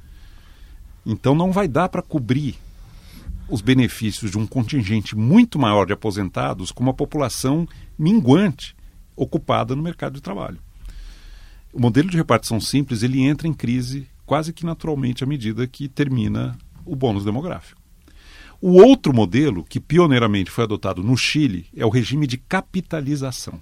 [1.06, 2.56] Então não vai dar para cobrir
[3.48, 7.66] os benefícios de um contingente muito maior de aposentados com uma população
[7.98, 8.74] minguante
[9.16, 10.58] ocupada no mercado de trabalho.
[11.72, 15.88] O modelo de repartição simples ele entra em crise quase que naturalmente à medida que
[15.88, 17.80] termina o bônus demográfico.
[18.60, 23.60] O outro modelo, que pioneiramente foi adotado no Chile, é o regime de capitalização,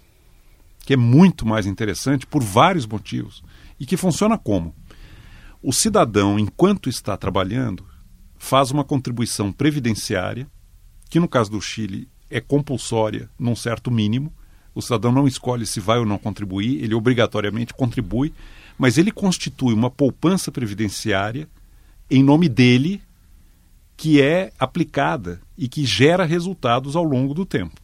[0.84, 3.42] que é muito mais interessante por vários motivos
[3.78, 4.74] e que funciona como?
[5.62, 7.84] O cidadão, enquanto está trabalhando,
[8.36, 10.48] faz uma contribuição previdenciária,
[11.08, 14.32] que no caso do Chile é compulsória num certo mínimo.
[14.74, 18.32] O cidadão não escolhe se vai ou não contribuir, ele obrigatoriamente contribui,
[18.76, 21.48] mas ele constitui uma poupança previdenciária
[22.10, 23.00] em nome dele
[23.96, 27.81] que é aplicada e que gera resultados ao longo do tempo.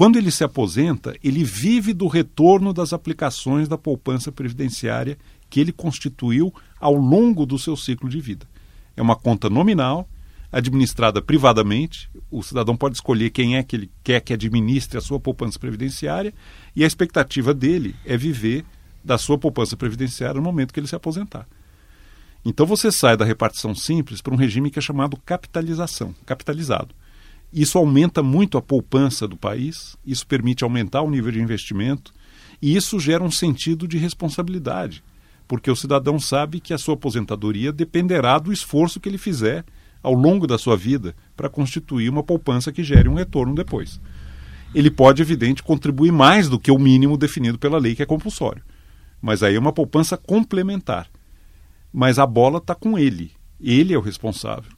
[0.00, 5.18] Quando ele se aposenta, ele vive do retorno das aplicações da poupança previdenciária
[5.50, 8.48] que ele constituiu ao longo do seu ciclo de vida.
[8.96, 10.08] É uma conta nominal,
[10.50, 12.08] administrada privadamente.
[12.30, 16.32] O cidadão pode escolher quem é que ele quer que administre a sua poupança previdenciária
[16.74, 18.64] e a expectativa dele é viver
[19.04, 21.46] da sua poupança previdenciária no momento que ele se aposentar.
[22.42, 26.94] Então você sai da repartição simples para um regime que é chamado capitalização, capitalizado.
[27.52, 32.12] Isso aumenta muito a poupança do país, isso permite aumentar o nível de investimento
[32.62, 35.02] e isso gera um sentido de responsabilidade,
[35.48, 39.64] porque o cidadão sabe que a sua aposentadoria dependerá do esforço que ele fizer
[40.02, 44.00] ao longo da sua vida para constituir uma poupança que gere um retorno depois.
[44.74, 48.62] Ele pode, evidente, contribuir mais do que o mínimo definido pela lei, que é compulsório.
[49.20, 51.10] Mas aí é uma poupança complementar
[51.92, 53.32] mas a bola está com ele.
[53.60, 54.72] Ele é o responsável.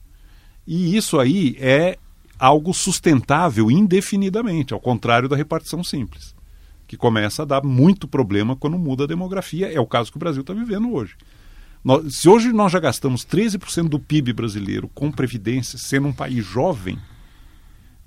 [0.67, 1.99] E isso aí é
[2.43, 6.35] algo sustentável indefinidamente, ao contrário da repartição simples,
[6.89, 9.73] que começa a dar muito problema quando muda a demografia.
[9.73, 11.15] É o caso que o Brasil está vivendo hoje.
[11.85, 16.45] Nós, se hoje nós já gastamos 13% do PIB brasileiro com previdência, sendo um país
[16.45, 16.99] jovem,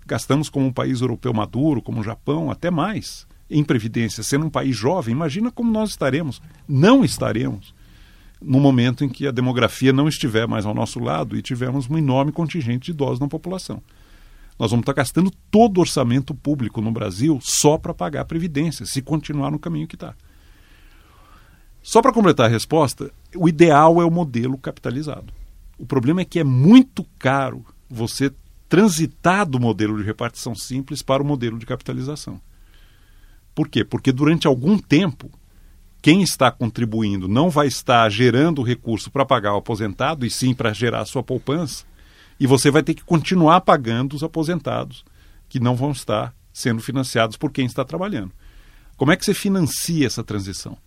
[0.06, 4.50] gastamos como um país europeu maduro, como o Japão, até mais, em previdência, sendo um
[4.50, 6.42] país jovem, imagina como nós estaremos.
[6.68, 7.74] Não estaremos
[8.42, 11.98] no momento em que a demografia não estiver mais ao nosso lado e tivermos um
[11.98, 13.82] enorme contingente de idosos na população.
[14.58, 18.86] Nós vamos estar gastando todo o orçamento público no Brasil só para pagar a Previdência,
[18.86, 20.16] se continuar no caminho que está.
[21.82, 25.34] Só para completar a resposta, o ideal é o modelo capitalizado.
[25.78, 28.34] O problema é que é muito caro você
[28.68, 32.42] transitar do modelo de repartição simples para o modelo de capitalização.
[33.54, 33.84] Por quê?
[33.84, 35.30] Porque durante algum tempo
[36.02, 40.74] quem está contribuindo não vai estar gerando recurso para pagar o aposentado, e sim para
[40.74, 41.86] gerar a sua poupança,
[42.40, 45.06] e você vai ter que continuar pagando os aposentados,
[45.48, 48.32] que não vão estar sendo financiados por quem está trabalhando.
[48.98, 50.78] Como é que você financia essa transição?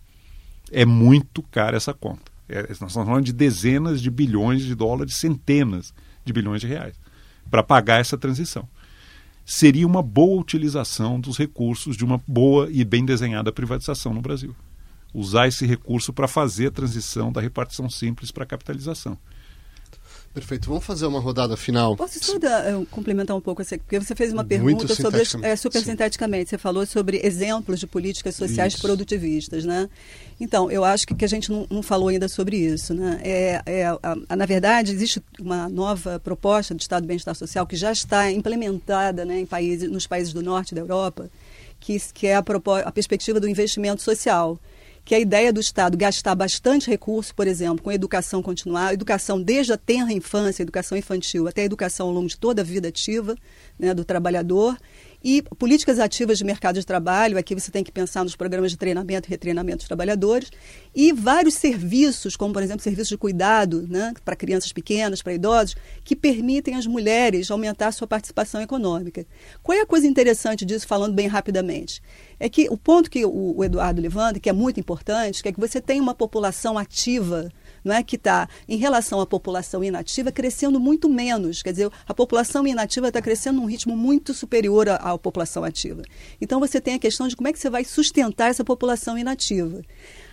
[0.71, 2.31] É muito cara essa conta.
[2.47, 5.93] É, nós estamos falando de dezenas de bilhões de dólares, centenas
[6.25, 6.95] de bilhões de reais,
[7.49, 8.67] para pagar essa transição.
[9.45, 14.55] Seria uma boa utilização dos recursos de uma boa e bem desenhada privatização no Brasil
[15.13, 19.17] usar esse recurso para fazer a transição da repartição simples para a capitalização.
[20.33, 20.69] Perfeito.
[20.69, 21.95] Vamos fazer uma rodada final.
[21.95, 25.85] Posso só uh, complementar um pouco, porque você fez uma pergunta sobre é, super Sim.
[25.85, 26.51] sinteticamente.
[26.51, 28.81] Você falou sobre exemplos de políticas sociais isso.
[28.81, 29.89] produtivistas, né?
[30.39, 33.19] Então, eu acho que, que a gente não, não, falou ainda sobre isso, né?
[33.23, 33.97] É, é a,
[34.29, 38.31] a, na verdade, existe uma nova proposta do Estado do Bem-Estar Social que já está
[38.31, 41.29] implementada, né, em países, nos países do norte da Europa,
[41.79, 42.43] que, que é a,
[42.85, 44.59] a perspectiva do investimento social
[45.09, 49.73] que a ideia do Estado gastar bastante recurso, por exemplo, com educação continuada, educação desde
[49.73, 53.35] a tenra infância, educação infantil, até a educação ao longo de toda a vida ativa
[53.79, 54.77] né, do trabalhador,
[55.23, 58.77] e políticas ativas de mercado de trabalho, aqui você tem que pensar nos programas de
[58.77, 60.49] treinamento e retreinamento dos trabalhadores,
[60.95, 65.75] e vários serviços, como por exemplo serviços de cuidado né, para crianças pequenas, para idosos,
[66.03, 69.25] que permitem às mulheres aumentar a sua participação econômica.
[69.61, 72.01] Qual é a coisa interessante disso, falando bem rapidamente?
[72.39, 75.51] É que o ponto que o, o Eduardo levanta, que é muito importante, que é
[75.51, 77.49] que você tem uma população ativa
[77.83, 81.61] não é que está, em relação à população inativa, crescendo muito menos.
[81.61, 86.01] Quer dizer, a população inativa está crescendo num ritmo muito superior à, à população ativa.
[86.41, 89.81] Então, você tem a questão de como é que você vai sustentar essa população inativa.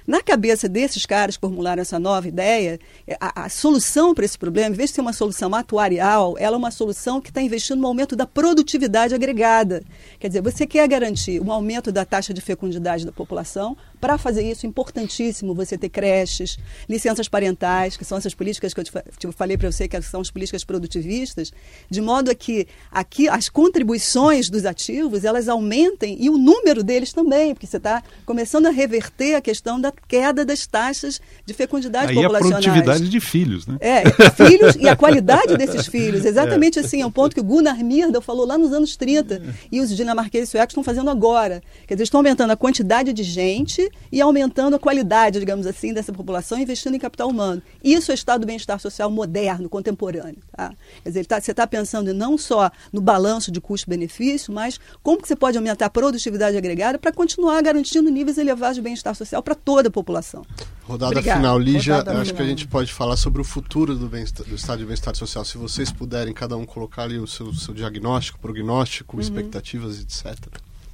[0.07, 2.79] Na cabeça desses caras que formularam essa nova ideia,
[3.21, 6.59] a, a solução para esse problema, em vez de ser uma solução atuarial, ela é
[6.59, 9.83] uma solução que está investindo no aumento da produtividade agregada.
[10.21, 14.49] Quer dizer, você quer garantir um aumento da taxa de fecundidade da população, para fazer
[14.49, 18.93] isso, é importantíssimo você ter creches, licenças parentais, que são essas políticas que eu te,
[19.19, 21.53] te falei para você, que são as políticas produtivistas,
[21.91, 27.13] de modo a que aqui as contribuições dos ativos elas aumentem e o número deles
[27.13, 32.11] também, porque você está começando a reverter a questão da queda das taxas de fecundidade
[32.11, 32.67] Aí populacionais.
[32.67, 33.77] a produtividade de filhos, né?
[33.81, 36.25] É, filhos e a qualidade desses filhos.
[36.25, 36.83] Exatamente é.
[36.83, 39.95] assim, é um ponto que o Gunnar Myrdal falou lá nos anos 30 e os
[39.95, 41.63] dinamarqueses e suecos estão fazendo agora.
[41.87, 46.13] Quer dizer, estão aumentando a quantidade de gente e aumentando a qualidade, digamos assim, dessa
[46.13, 47.63] população, investindo em capital humano.
[47.83, 50.39] Isso é estado do bem-estar social moderno, contemporâneo.
[50.57, 50.73] Tá?
[51.03, 55.29] Quer dizer, tá, você está pensando não só no balanço de custo-benefício, mas como que
[55.29, 59.55] você pode aumentar a produtividade agregada para continuar garantindo níveis elevados de bem-estar social para
[59.55, 60.45] toda a população.
[60.85, 61.41] Rodada Obrigada.
[61.41, 62.37] final, Lígia, Rodada acho final.
[62.37, 65.45] que a gente pode falar sobre o futuro do, do estado de bem-estar social.
[65.45, 69.23] Se vocês puderem, cada um colocar ali o seu, seu diagnóstico, prognóstico, uhum.
[69.23, 70.37] expectativas, etc.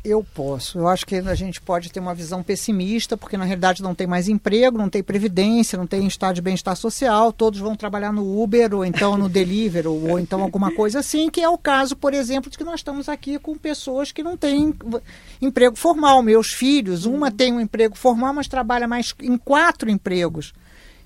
[0.04, 0.78] Eu posso.
[0.78, 4.04] Eu acho que a gente pode ter uma visão pessimista, porque na realidade não tem
[4.04, 8.42] mais emprego, não tem previdência, não tem estado de bem-estar social, todos vão trabalhar no
[8.42, 12.12] Uber, ou então no Deliveroo, ou então alguma coisa assim, que é o caso, por
[12.14, 14.74] exemplo, de que nós estamos aqui com pessoas que não têm
[15.40, 16.20] emprego formal.
[16.20, 20.52] Meus filhos, uma tem um emprego formal, mas trabalha mais em quatro empregos.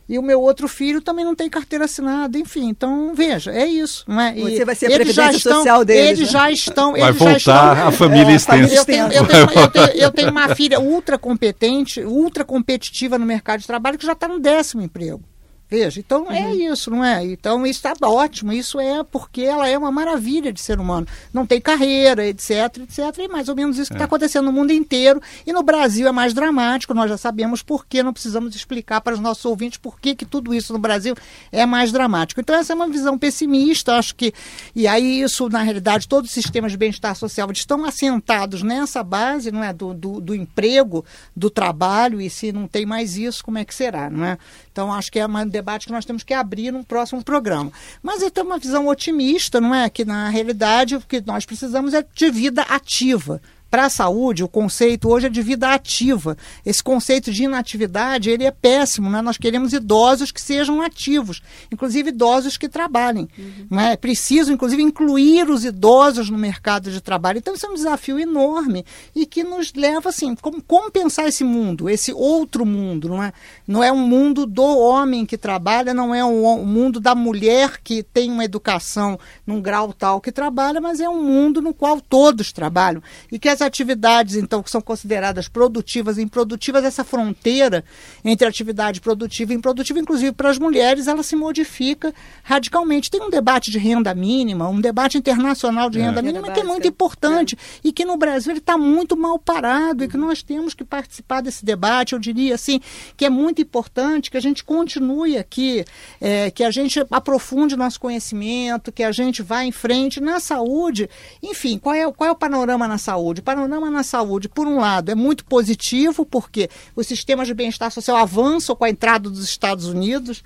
[0.08, 2.68] E o meu outro filho também não tem carteira assinada, enfim.
[2.68, 4.04] Então, veja, é isso.
[4.06, 4.34] Não é?
[4.34, 6.18] Você vai ser a previdência estão, social deles.
[6.18, 6.38] Eles né?
[6.38, 6.92] já estão.
[6.92, 8.74] Vai voltar estão, a família é, extensa.
[8.74, 13.26] Eu tenho, eu, tenho, eu, tenho, eu tenho uma filha ultra competente, ultra competitiva no
[13.26, 15.22] mercado de trabalho que já está no décimo emprego.
[15.68, 16.48] Veja, então é uhum.
[16.48, 17.24] é isso, não é?
[17.24, 21.08] Então isso está ótimo, isso é porque ela é uma maravilha de ser humano.
[21.32, 23.00] Não tem carreira, etc, etc.
[23.18, 24.06] E mais ou menos isso que está é.
[24.06, 25.20] acontecendo no mundo inteiro.
[25.44, 29.14] E no Brasil é mais dramático, nós já sabemos por que, não precisamos explicar para
[29.14, 31.16] os nossos ouvintes por que, que tudo isso no Brasil
[31.50, 32.40] é mais dramático.
[32.40, 34.32] Então essa é uma visão pessimista, acho que.
[34.72, 39.50] E aí isso, na realidade, todos os sistemas de bem-estar social estão assentados nessa base,
[39.50, 39.72] não é?
[39.72, 41.04] Do, do, do emprego,
[41.34, 44.38] do trabalho, e se não tem mais isso, como é que será, não é?
[44.76, 47.72] Então acho que é uma debate que nós temos que abrir num próximo programa.
[48.02, 49.88] Mas eu tenho uma visão otimista, não é?
[49.88, 54.48] Que na realidade o que nós precisamos é de vida ativa para a saúde, o
[54.48, 56.36] conceito hoje é de vida ativa.
[56.64, 59.20] Esse conceito de inatividade, ele é péssimo, né?
[59.20, 63.28] Nós queremos idosos que sejam ativos, inclusive idosos que trabalhem.
[63.36, 63.66] Uhum.
[63.70, 63.92] Né?
[63.92, 67.38] É preciso, inclusive, incluir os idosos no mercado de trabalho.
[67.38, 71.42] Então, isso é um desafio enorme e que nos leva, assim, como, como pensar esse
[71.42, 73.32] mundo, esse outro mundo, não é?
[73.66, 77.80] Não é um mundo do homem que trabalha, não é um, um mundo da mulher
[77.82, 82.00] que tem uma educação num grau tal que trabalha, mas é um mundo no qual
[82.00, 87.84] todos trabalham e que as atividades, então, que são consideradas produtivas e improdutivas, essa fronteira
[88.24, 93.10] entre atividade produtiva e improdutiva, inclusive para as mulheres, ela se modifica radicalmente.
[93.10, 96.02] Tem um debate de renda mínima, um debate internacional de é.
[96.02, 97.88] renda mínima que é muito importante é.
[97.88, 101.40] e que no Brasil ele está muito mal parado e que nós temos que participar
[101.40, 102.12] desse debate.
[102.12, 102.80] Eu diria assim
[103.16, 105.84] que é muito importante que a gente continue aqui,
[106.20, 111.08] é, que a gente aprofunde nosso conhecimento, que a gente vá em frente na saúde.
[111.42, 113.42] Enfim, qual é, qual é o panorama na saúde?
[113.46, 118.16] Panorama na saúde, por um lado, é muito positivo, porque os sistemas de bem-estar social
[118.16, 120.42] avançam com a entrada dos Estados Unidos.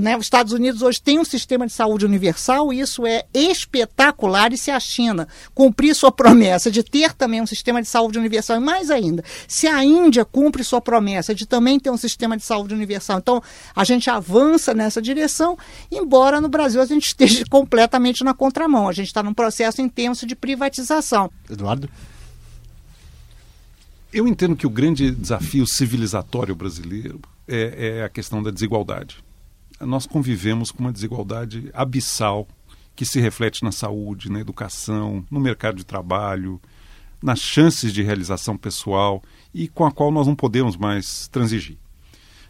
[0.00, 0.16] Né?
[0.16, 4.52] Os Estados Unidos hoje têm um sistema de saúde universal e isso é espetacular.
[4.52, 8.58] E se a China cumprir sua promessa de ter também um sistema de saúde universal,
[8.58, 12.42] e mais ainda, se a Índia cumpre sua promessa de também ter um sistema de
[12.42, 13.42] saúde universal, então
[13.74, 15.58] a gente avança nessa direção,
[15.90, 18.88] embora no Brasil a gente esteja completamente na contramão.
[18.88, 21.30] A gente está num processo intenso de privatização.
[21.50, 21.88] Eduardo?
[24.12, 29.24] Eu entendo que o grande desafio civilizatório brasileiro é, é, a questão da desigualdade.
[29.80, 32.46] Nós convivemos com uma desigualdade abissal
[32.94, 36.60] que se reflete na saúde, na educação, no mercado de trabalho,
[37.22, 39.22] nas chances de realização pessoal
[39.54, 41.78] e com a qual nós não podemos mais transigir.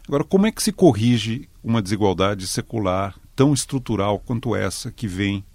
[0.05, 5.45] Agora, como é que se corrige uma desigualdade secular tão estrutural quanto essa que vem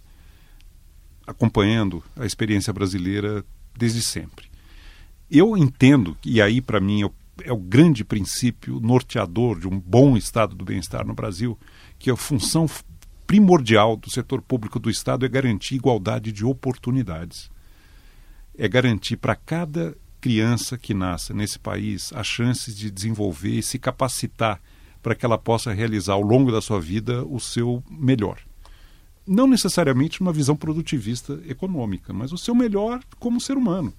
[1.26, 3.44] acompanhando a experiência brasileira
[3.76, 4.48] desde sempre?
[5.31, 7.03] Eu entendo, e aí para mim
[7.45, 11.59] é o grande princípio norteador de um bom estado do bem-estar no Brasil,
[11.99, 12.66] que a função
[13.26, 17.51] primordial do setor público do Estado é garantir igualdade de oportunidades.
[18.57, 23.79] É garantir para cada criança que nasça nesse país as chances de desenvolver e se
[23.79, 24.62] capacitar
[25.03, 28.39] para que ela possa realizar ao longo da sua vida o seu melhor.
[29.26, 33.93] Não necessariamente uma visão produtivista econômica, mas o seu melhor como ser humano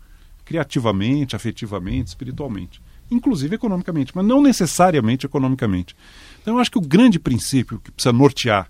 [0.49, 2.81] criativamente, afetivamente, espiritualmente.
[3.11, 5.95] inclusive economicamente, mas não necessariamente economicamente.
[6.41, 8.69] Então, eu acho que o grande princípio que precisa nortear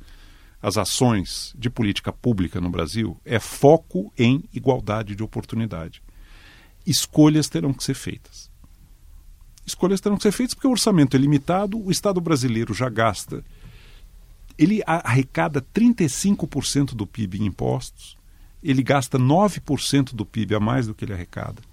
[0.61, 6.01] as ações de política pública no Brasil é foco em igualdade de oportunidade.
[6.85, 8.49] Escolhas terão que ser feitas.
[9.65, 13.43] Escolhas terão que ser feitas porque o orçamento é limitado, o Estado brasileiro já gasta.
[14.57, 18.17] Ele arrecada 35% do PIB em impostos,
[18.63, 21.68] ele gasta 9% do PIB a mais do que ele arrecada.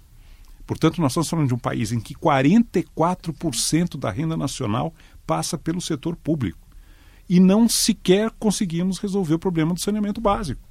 [0.67, 4.93] Portanto, nós estamos falando de um país em que 44% da renda nacional
[5.25, 6.59] passa pelo setor público.
[7.29, 10.61] E não sequer conseguimos resolver o problema do saneamento básico.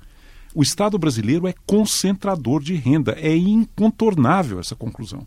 [0.55, 3.17] O Estado brasileiro é concentrador de renda.
[3.19, 5.27] É incontornável essa conclusão.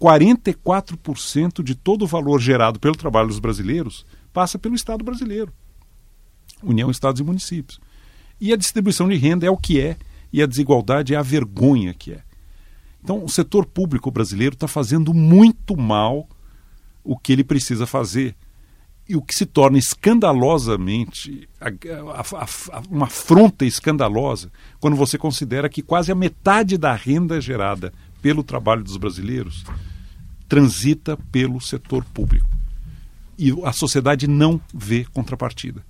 [0.00, 5.52] 44% de todo o valor gerado pelo trabalho dos brasileiros passa pelo Estado brasileiro.
[6.62, 7.80] União, Estados e Municípios.
[8.40, 9.96] E a distribuição de renda é o que é,
[10.32, 12.29] e a desigualdade é a vergonha que é.
[13.02, 16.28] Então, o setor público brasileiro está fazendo muito mal
[17.02, 18.34] o que ele precisa fazer.
[19.08, 25.68] E o que se torna escandalosamente, a, a, a, uma afronta escandalosa, quando você considera
[25.68, 27.92] que quase a metade da renda gerada
[28.22, 29.64] pelo trabalho dos brasileiros
[30.48, 32.48] transita pelo setor público.
[33.36, 35.82] E a sociedade não vê contrapartida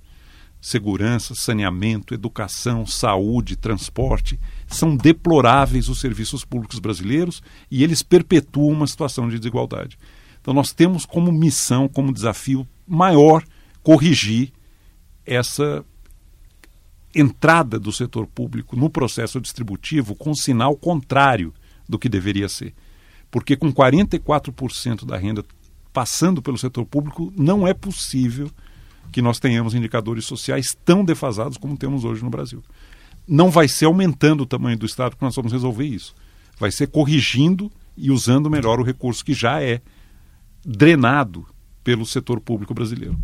[0.61, 4.39] segurança, saneamento, educação, saúde, transporte.
[4.67, 9.97] São deploráveis os serviços públicos brasileiros e eles perpetuam uma situação de desigualdade.
[10.39, 13.43] Então, nós temos como missão, como desafio maior,
[13.81, 14.53] corrigir
[15.25, 15.83] essa
[17.13, 21.53] entrada do setor público no processo distributivo com sinal contrário
[21.89, 22.73] do que deveria ser.
[23.29, 25.43] Porque com 44% da renda
[25.91, 28.49] passando pelo setor público, não é possível
[29.11, 32.63] que nós tenhamos indicadores sociais tão defasados como temos hoje no Brasil.
[33.27, 36.15] Não vai ser aumentando o tamanho do Estado que nós vamos resolver isso.
[36.59, 39.81] Vai ser corrigindo e usando melhor o recurso que já é
[40.65, 41.45] drenado
[41.83, 43.17] pelo setor público brasileiro.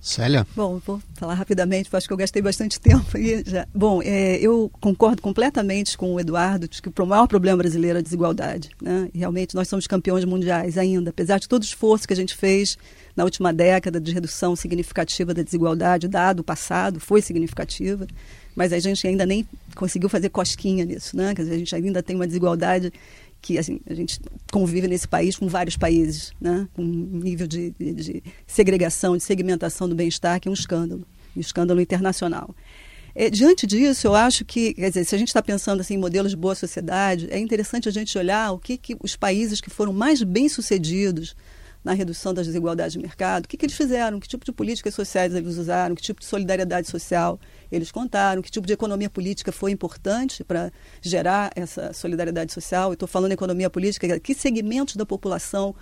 [0.00, 0.46] Célia?
[0.54, 3.66] Bom, vou falar rapidamente, acho que eu gastei bastante tempo aí já.
[3.74, 8.00] Bom, é, eu concordo completamente com o Eduardo de que o maior problema brasileiro é
[8.00, 8.70] a desigualdade.
[8.80, 9.08] Né?
[9.14, 12.78] realmente nós somos campeões mundiais ainda, apesar de todo o esforço que a gente fez
[13.16, 18.06] na última década de redução significativa da desigualdade, dado o passado, foi significativa,
[18.54, 21.16] mas a gente ainda nem conseguiu fazer cosquinha nisso.
[21.16, 21.34] Né?
[21.34, 22.92] Quer dizer, a gente ainda tem uma desigualdade
[23.40, 24.20] que assim, a gente
[24.52, 26.68] convive nesse país com vários países, né?
[26.74, 31.06] com um nível de, de, de segregação, de segmentação do bem-estar que é um escândalo,
[31.36, 32.54] um escândalo internacional.
[33.14, 35.98] É, diante disso, eu acho que, quer dizer, se a gente está pensando assim, em
[35.98, 39.70] modelos de boa sociedade, é interessante a gente olhar o que, que os países que
[39.70, 41.34] foram mais bem-sucedidos
[41.82, 44.94] na redução das desigualdades de mercado, o que, que eles fizeram, que tipo de políticas
[44.94, 49.52] sociais eles usaram, que tipo de solidariedade social eles contaram, que tipo de economia política
[49.52, 52.92] foi importante para gerar essa solidariedade social.
[52.92, 55.74] Estou falando economia política, que segmentos da população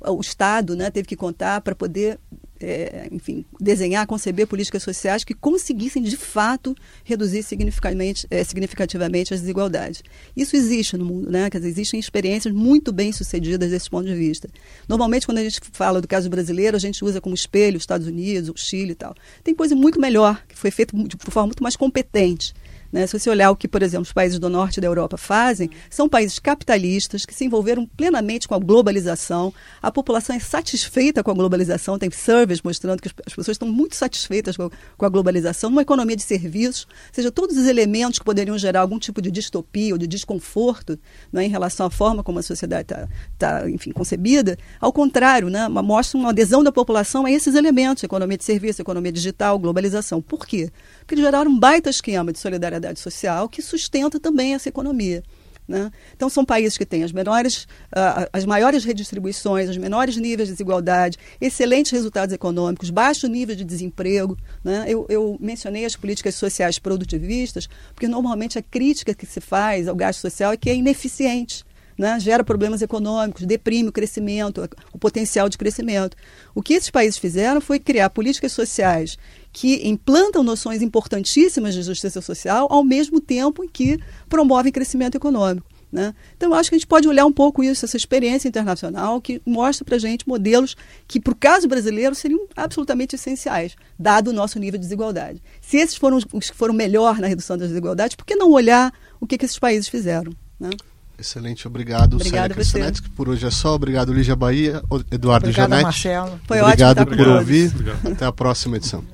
[0.00, 2.18] o Estado né, teve que contar para poder,
[2.60, 6.74] é, enfim, desenhar, conceber políticas sociais que conseguissem, de fato,
[7.04, 10.02] reduzir significativamente, é, significativamente as desigualdades.
[10.36, 11.50] Isso existe no mundo, né?
[11.50, 14.48] Quer dizer, existem experiências muito bem sucedidas desse ponto de vista.
[14.88, 18.06] Normalmente, quando a gente fala do caso brasileiro, a gente usa como espelho os Estados
[18.06, 19.14] Unidos, o Chile e tal.
[19.42, 22.54] Tem coisa muito melhor, que foi feita de forma muito mais competente.
[22.94, 23.08] Né?
[23.08, 26.08] Se você olhar o que, por exemplo, os países do norte da Europa fazem, são
[26.08, 29.52] países capitalistas que se envolveram plenamente com a globalização.
[29.82, 33.96] A população é satisfeita com a globalização, tem surveys mostrando que as pessoas estão muito
[33.96, 38.56] satisfeitas com a globalização, uma economia de serviços, ou seja, todos os elementos que poderiam
[38.56, 40.96] gerar algum tipo de distopia ou de desconforto
[41.32, 44.56] né, em relação à forma como a sociedade está, tá, enfim, concebida.
[44.80, 49.10] Ao contrário, né, mostra uma adesão da população a esses elementos, economia de serviço, economia
[49.10, 50.22] digital, globalização.
[50.22, 50.70] Por quê?
[51.06, 55.22] Porque geraram um baita esquema de solidariedade social que sustenta também essa economia.
[55.66, 55.90] Né?
[56.14, 60.54] Então, são países que têm as, menores, uh, as maiores redistribuições, os menores níveis de
[60.54, 64.36] desigualdade, excelentes resultados econômicos, baixo nível de desemprego.
[64.62, 64.84] Né?
[64.86, 69.96] Eu, eu, mencionei as políticas sociais produtivistas, porque normalmente a crítica que se faz ao
[69.96, 71.64] gasto social é que é ineficiente.
[71.96, 72.18] Né?
[72.18, 76.16] gera problemas econômicos, deprime o crescimento, o potencial de crescimento.
[76.52, 79.16] O que esses países fizeram foi criar políticas sociais
[79.54, 85.64] que implantam noções importantíssimas de justiça social ao mesmo tempo em que promovem crescimento econômico.
[85.92, 86.12] Né?
[86.36, 89.40] Então, eu acho que a gente pode olhar um pouco isso, essa experiência internacional, que
[89.46, 90.76] mostra para a gente modelos
[91.06, 95.40] que, para o caso brasileiro, seriam absolutamente essenciais, dado o nosso nível de desigualdade.
[95.60, 98.92] Se esses foram os que foram melhor na redução das desigualdades, por que não olhar
[99.20, 100.32] o que, que esses países fizeram?
[100.58, 100.70] Né?
[101.16, 103.76] Excelente, obrigado, Obrigado Célia Por hoje é só.
[103.76, 104.82] Obrigado, Lígia Bahia,
[105.12, 105.84] Eduardo Obrigada, Janete.
[105.84, 106.40] Marcelo.
[106.44, 107.68] Foi Obrigado ótimo por estar ouvir.
[107.68, 108.08] Obrigado.
[108.08, 109.04] Até a próxima edição.